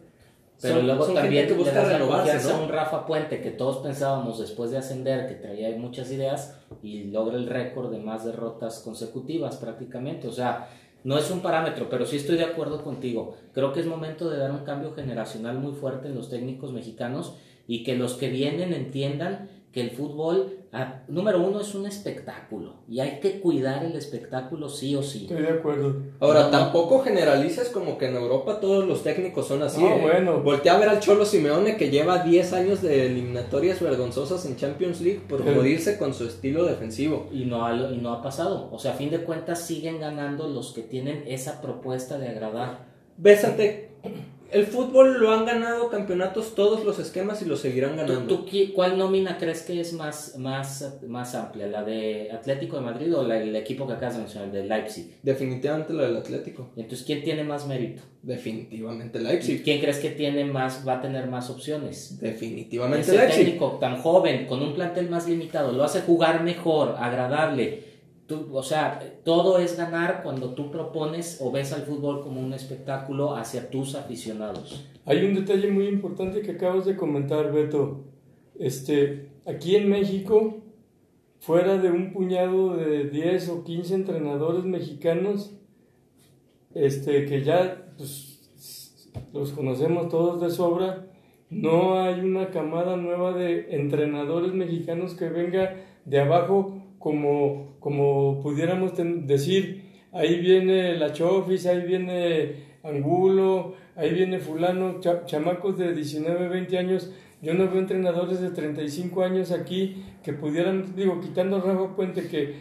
[0.63, 2.63] Pero luego también que busca renovarse, ¿no?
[2.63, 7.37] un Rafa Puente que todos pensábamos después de ascender que traía muchas ideas y logra
[7.37, 10.29] el récord de más derrotas consecutivas prácticamente.
[10.29, 10.71] O sea,
[11.05, 13.37] no es un parámetro, pero sí estoy de acuerdo contigo.
[13.53, 17.35] Creo que es momento de dar un cambio generacional muy fuerte en los técnicos mexicanos
[17.67, 22.83] y que los que vienen entiendan que el fútbol, ah, número uno, es un espectáculo
[22.87, 25.23] y hay que cuidar el espectáculo sí o sí.
[25.23, 25.97] Estoy de acuerdo.
[26.21, 29.83] Ahora, tampoco generalices como que en Europa todos los técnicos son así.
[29.83, 30.01] No, ¿eh?
[30.03, 30.43] bueno.
[30.43, 35.01] Voltea a ver al Cholo Simeone que lleva 10 años de eliminatorias vergonzosas en Champions
[35.01, 37.29] League por morirse con su estilo defensivo.
[37.33, 38.69] Y no, ha, y no ha pasado.
[38.73, 42.93] O sea, a fin de cuentas siguen ganando los que tienen esa propuesta de agradar.
[43.17, 43.93] Bésate
[44.53, 48.39] el fútbol lo han ganado campeonatos todos los esquemas y lo seguirán ganando.
[48.39, 51.67] ¿Tú, cuál nómina crees que es más, más, más amplia?
[51.67, 54.65] ¿La de Atlético de Madrid o la, el equipo que acabas de mencionar, el de
[54.65, 55.17] Leipzig?
[55.23, 56.71] Definitivamente la del Atlético.
[56.77, 58.03] Entonces, ¿quién tiene más mérito?
[58.23, 59.63] Definitivamente Leipzig.
[59.65, 62.19] ¿Quién crees que tiene más, va a tener más opciones?
[62.21, 67.92] Definitivamente Ese técnico tan joven, con un plantel más limitado, lo hace jugar mejor, agradable
[68.33, 73.37] o sea, todo es ganar cuando tú propones o ves al fútbol como un espectáculo
[73.37, 74.89] hacia tus aficionados.
[75.05, 78.05] Hay un detalle muy importante que acabas de comentar, Beto.
[78.59, 80.59] Este, aquí en México,
[81.41, 85.53] fuera de un puñado de 10 o 15 entrenadores mexicanos,
[86.75, 88.41] este, que ya pues,
[89.33, 91.07] los conocemos todos de sobra,
[91.51, 98.93] no hay una camada nueva de entrenadores mexicanos que venga de abajo como, como pudiéramos
[99.27, 99.83] decir,
[100.13, 107.13] ahí viene la Chofis, ahí viene Angulo, ahí viene fulano, chamacos de 19, 20 años,
[107.43, 112.29] yo no veo entrenadores de 35 años aquí que pudieran, digo, quitando a Rafa Puente
[112.29, 112.55] que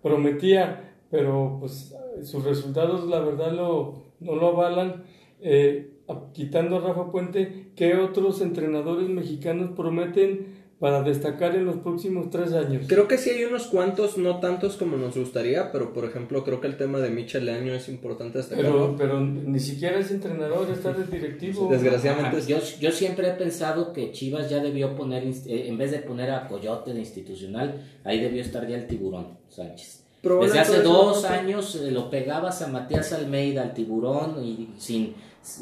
[0.00, 5.02] prometía, pero pues sus resultados la verdad lo, no lo avalan.
[5.40, 5.88] Eh,
[6.32, 12.52] quitando a Rafa Puente, ¿qué otros entrenadores mexicanos prometen para destacar en los próximos tres
[12.52, 12.86] años?
[12.88, 16.60] Creo que sí hay unos cuantos, no tantos como nos gustaría, pero por ejemplo creo
[16.60, 18.64] que el tema de Michel Año es importante destacar.
[18.64, 21.68] Pero, pero ni siquiera es entrenador, está de directivo.
[21.70, 22.44] Desgraciadamente.
[22.48, 26.32] yo, yo siempre he pensado que Chivas ya debió poner, eh, en vez de poner
[26.32, 30.02] a Coyote de institucional, ahí debió estar ya el tiburón, Sánchez.
[30.40, 35.14] Desde hace dos años eh, lo pegabas a Matías Almeida, al tiburón, y sin,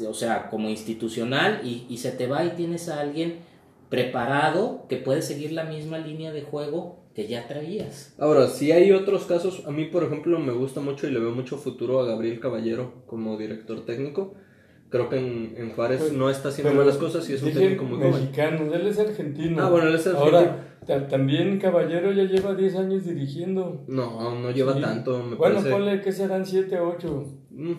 [0.03, 3.50] o sea, como institucional, y, y se te va y tienes a alguien
[3.91, 8.15] preparado que puede seguir la misma línea de juego que ya traías.
[8.17, 11.31] Ahora, si hay otros casos, a mí por ejemplo me gusta mucho y le veo
[11.31, 14.33] mucho futuro a Gabriel Caballero como director técnico.
[14.89, 17.83] Creo que en, en Juárez pues, no está haciendo malas cosas y es un técnico
[17.83, 19.61] muy mexicano, él es argentino.
[19.61, 20.37] Ah, bueno, él es argentino.
[20.37, 23.83] Ahora, también Caballero ya lleva 10 años dirigiendo.
[23.87, 27.25] No, no lleva tanto, me Bueno, ponle que serán 7, 8.
[27.51, 27.73] Mm.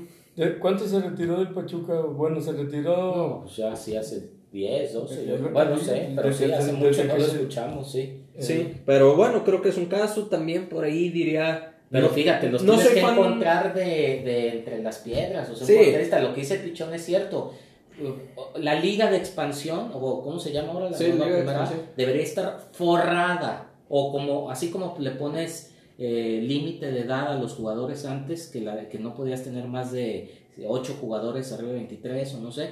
[0.60, 2.00] ¿Cuánto se retiró del Pachuca?
[2.00, 3.44] Bueno, se retiró...
[3.44, 7.24] No, ya sí hace 10, 12, bueno, no sé, pero sí, hace mucho no lo
[7.24, 8.18] escuchamos, sí.
[8.38, 11.68] Sí, pero bueno, creo que es un caso también por ahí diría...
[11.90, 16.20] Pero fíjate, los no tienes que encontrar de, de, entre las piedras, o sea, sí.
[16.22, 17.52] lo que dice Pichón es cierto.
[18.56, 20.90] La liga de expansión, o ¿cómo se llama ahora?
[20.90, 27.00] La sí, primera, debería estar forrada, o como, así como le pones eh, límite de
[27.00, 30.30] edad a los jugadores antes, que, la, que no podías tener más de
[30.66, 32.70] 8 jugadores arriba de 23, o no sé,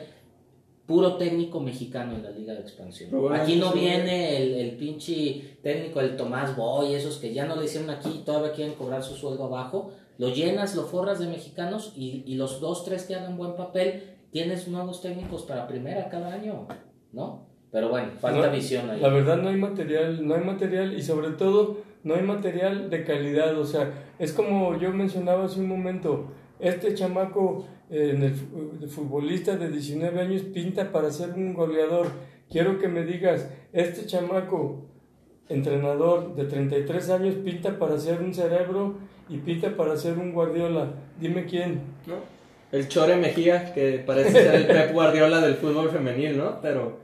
[0.91, 3.11] puro técnico mexicano en la Liga de Expansión.
[3.33, 7.67] Aquí no viene el, el pinche técnico, el Tomás Boy, esos que ya no le
[7.67, 9.93] hicieron aquí y todavía quieren cobrar su sueldo abajo.
[10.19, 14.03] Lo llenas, lo forras de mexicanos y, y los dos, tres que hagan buen papel,
[14.33, 16.67] tienes nuevos técnicos para primera cada año,
[17.13, 17.47] ¿no?
[17.71, 19.01] Pero bueno, falta visión ahí.
[19.01, 23.05] La verdad no hay material, no hay material y sobre todo no hay material de
[23.05, 23.57] calidad.
[23.61, 29.57] O sea, es como yo mencionaba hace un momento, este chamaco eh, en el, futbolista
[29.57, 32.07] de 19 años pinta para ser un goleador.
[32.51, 34.87] Quiero que me digas, este chamaco
[35.49, 38.95] entrenador de 33 años pinta para ser un cerebro
[39.29, 40.93] y pinta para ser un Guardiola.
[41.19, 41.81] Dime quién.
[42.07, 42.15] ¿No?
[42.73, 46.61] El Chore Mejía, que parece ser el Pep Guardiola del fútbol femenil, ¿no?
[46.61, 47.01] Pero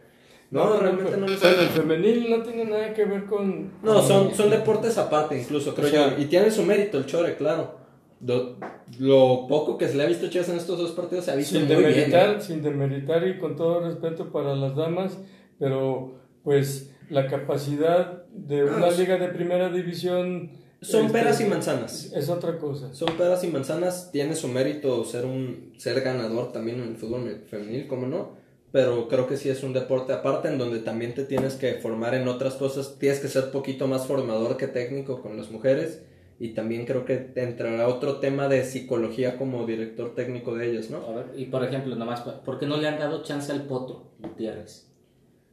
[0.50, 1.48] no, realmente no, lo sé.
[1.48, 3.72] el femenil no tiene nada que ver con...
[3.82, 6.18] No, son, son deportes aparte incluso, creo yo.
[6.18, 7.85] Y tiene su mérito el Chore, claro.
[8.20, 11.58] Lo, poco que se le ha visto Chivas en estos dos partidos se ha visto
[11.58, 12.40] sin muy demeritar, bien.
[12.40, 12.42] ¿eh?
[12.42, 15.18] Sin demeritar y con todo respeto para las damas,
[15.58, 20.50] pero pues la capacidad de una liga de primera división...
[20.80, 22.12] Son este, peras y manzanas.
[22.14, 22.94] Es otra cosa.
[22.94, 24.10] Son peras y manzanas.
[24.12, 28.32] Tiene su mérito ser un ser ganador también en el fútbol femenil, ¿cómo no?
[28.72, 32.14] Pero creo que sí es un deporte aparte en donde también te tienes que formar
[32.14, 32.96] en otras cosas.
[32.98, 36.02] Tienes que ser poquito más formador que técnico con las mujeres
[36.38, 40.98] y también creo que entrará otro tema de psicología como director técnico de ellos, ¿no?
[41.06, 43.62] A ver, y por ejemplo, nada más, ¿por qué no le han dado chance al
[43.62, 44.86] Potro Gutiérrez?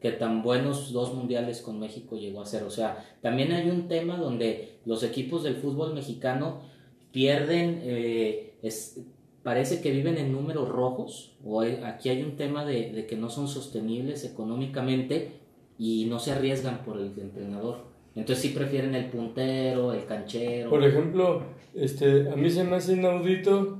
[0.01, 2.63] Que tan buenos dos mundiales con México llegó a ser.
[2.63, 6.61] O sea, también hay un tema donde los equipos del fútbol mexicano
[7.13, 8.55] pierden, eh,
[9.43, 13.47] parece que viven en números rojos, o aquí hay un tema de que no son
[13.47, 15.39] sostenibles económicamente
[15.77, 17.93] y no se arriesgan por el entrenador.
[18.16, 20.70] Entonces sí prefieren el puntero, el canchero.
[20.70, 21.43] Por ejemplo,
[21.74, 23.80] este, a mí se me hace inaudito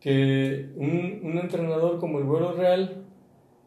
[0.00, 3.04] que un, un entrenador como el Güero Real,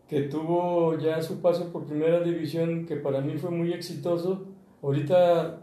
[0.07, 4.45] que tuvo ya su paso por primera división, que para mí fue muy exitoso,
[4.82, 5.61] ahorita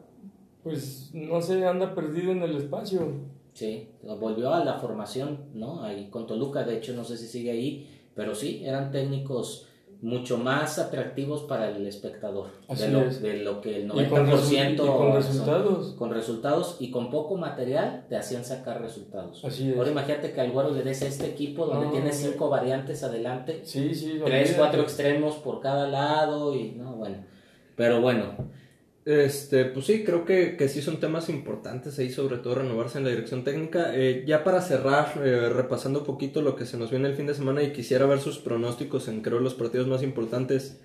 [0.62, 3.35] pues no sé, anda perdido en el espacio.
[3.53, 5.85] Sí, volvió a la formación, ¿no?
[5.85, 7.87] Ahí con Toluca, de hecho no sé si sigue ahí,
[8.17, 9.69] pero sí, eran técnicos
[10.05, 15.15] mucho más atractivos para el espectador de lo, de lo, que el 90% con, con
[15.15, 15.95] resultados.
[15.95, 19.43] con resultados y con poco material te hacían sacar resultados.
[19.43, 23.03] Así ahora imagínate que al güero le des a este equipo donde tiene cinco variantes
[23.03, 27.17] adelante sí, sí, tres cuatro extremos por cada lado y no bueno.
[27.75, 28.35] Pero bueno
[29.05, 33.05] este, pues sí, creo que, que sí son temas importantes ahí, sobre todo renovarse en
[33.05, 33.95] la dirección técnica.
[33.95, 37.27] Eh, ya para cerrar, eh, repasando un poquito lo que se nos viene el fin
[37.27, 40.81] de semana y quisiera ver sus pronósticos en creo los partidos más importantes.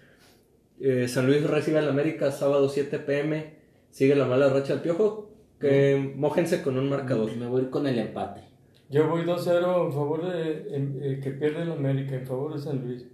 [0.81, 3.53] Eh, San Luis recibe al América sábado 7 pm,
[3.89, 7.35] sigue la mala racha del piojo, que mojense con un marcador.
[7.37, 8.41] Me voy con el empate.
[8.89, 13.05] Yo voy 2-0 en favor de que pierde el América, en favor de San Luis.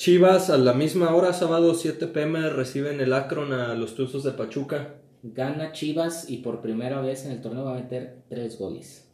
[0.00, 4.30] Chivas a la misma hora, sábado 7 pm, reciben el Akron a los Tuzos de
[4.30, 4.94] Pachuca.
[5.22, 9.12] Gana Chivas y por primera vez en el torneo va a meter tres goles.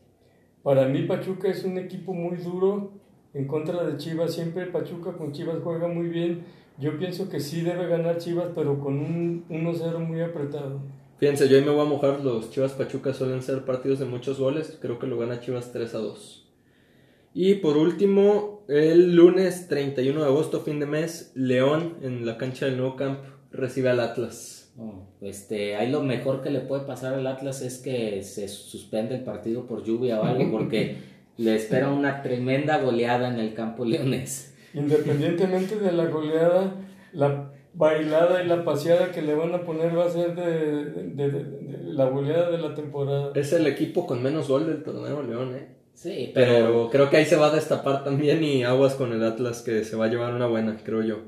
[0.63, 2.93] Para mí Pachuca es un equipo muy duro
[3.35, 4.33] en contra de Chivas.
[4.33, 6.45] Siempre Pachuca con Chivas juega muy bien.
[6.79, 10.83] Yo pienso que sí debe ganar Chivas, pero con un 1-0 muy apretado.
[11.19, 12.21] Fíjense, yo ahí me voy a mojar.
[12.21, 14.79] Los Chivas Pachuca suelen ser partidos de muchos goles.
[14.81, 16.49] Creo que lo gana Chivas 3 2.
[17.35, 22.67] Y por último, el lunes 31 de agosto, fin de mes, León en la cancha
[22.67, 23.21] del Nou Camp
[23.53, 24.73] recibe al Atlas.
[24.79, 29.15] Oh, este, ahí lo mejor que le puede pasar al Atlas es que se suspende
[29.15, 30.97] el partido por lluvia o algo, porque
[31.37, 34.55] le espera una tremenda goleada en el campo leonés.
[34.75, 36.75] Independientemente de la goleada,
[37.13, 41.45] la bailada y la paseada que le van a poner va a ser de,
[41.85, 43.33] la goleada de la temporada.
[43.35, 45.76] Es el equipo con menos gol del torneo León, ¿eh?
[45.97, 46.91] Sí, pero...
[46.91, 49.97] creo que ahí se va a destapar también y aguas con el Atlas que se
[49.97, 51.21] va a llevar una buena, creo yo.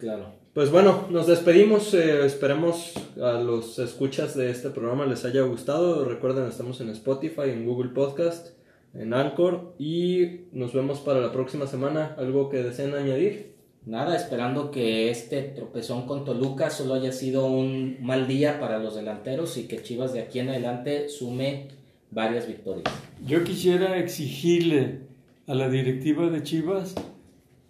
[0.00, 0.32] Claro.
[0.54, 1.92] Pues bueno, nos despedimos.
[1.94, 6.04] Eh, esperemos a los escuchas de este programa les haya gustado.
[6.04, 8.56] Recuerden, estamos en Spotify, en Google Podcast,
[8.94, 12.14] en Anchor y nos vemos para la próxima semana.
[12.18, 13.56] ¿Algo que deseen añadir?
[13.84, 18.94] Nada, esperando que este tropezón con Toluca solo haya sido un mal día para los
[18.94, 21.68] delanteros y que Chivas de aquí en adelante sume
[22.10, 22.84] varias victorias.
[23.24, 25.00] Yo quisiera exigirle
[25.46, 26.94] a la directiva de Chivas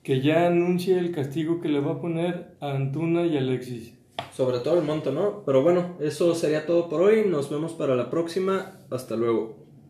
[0.02, 3.94] que ya anuncie el castigo que le va a poner a Antuna y Alexis.
[4.32, 5.42] Sobre todo el monto, ¿no?
[5.46, 7.24] Pero bueno, eso sería todo por hoy.
[7.26, 8.78] Nos vemos para la próxima.
[8.90, 9.63] Hasta luego.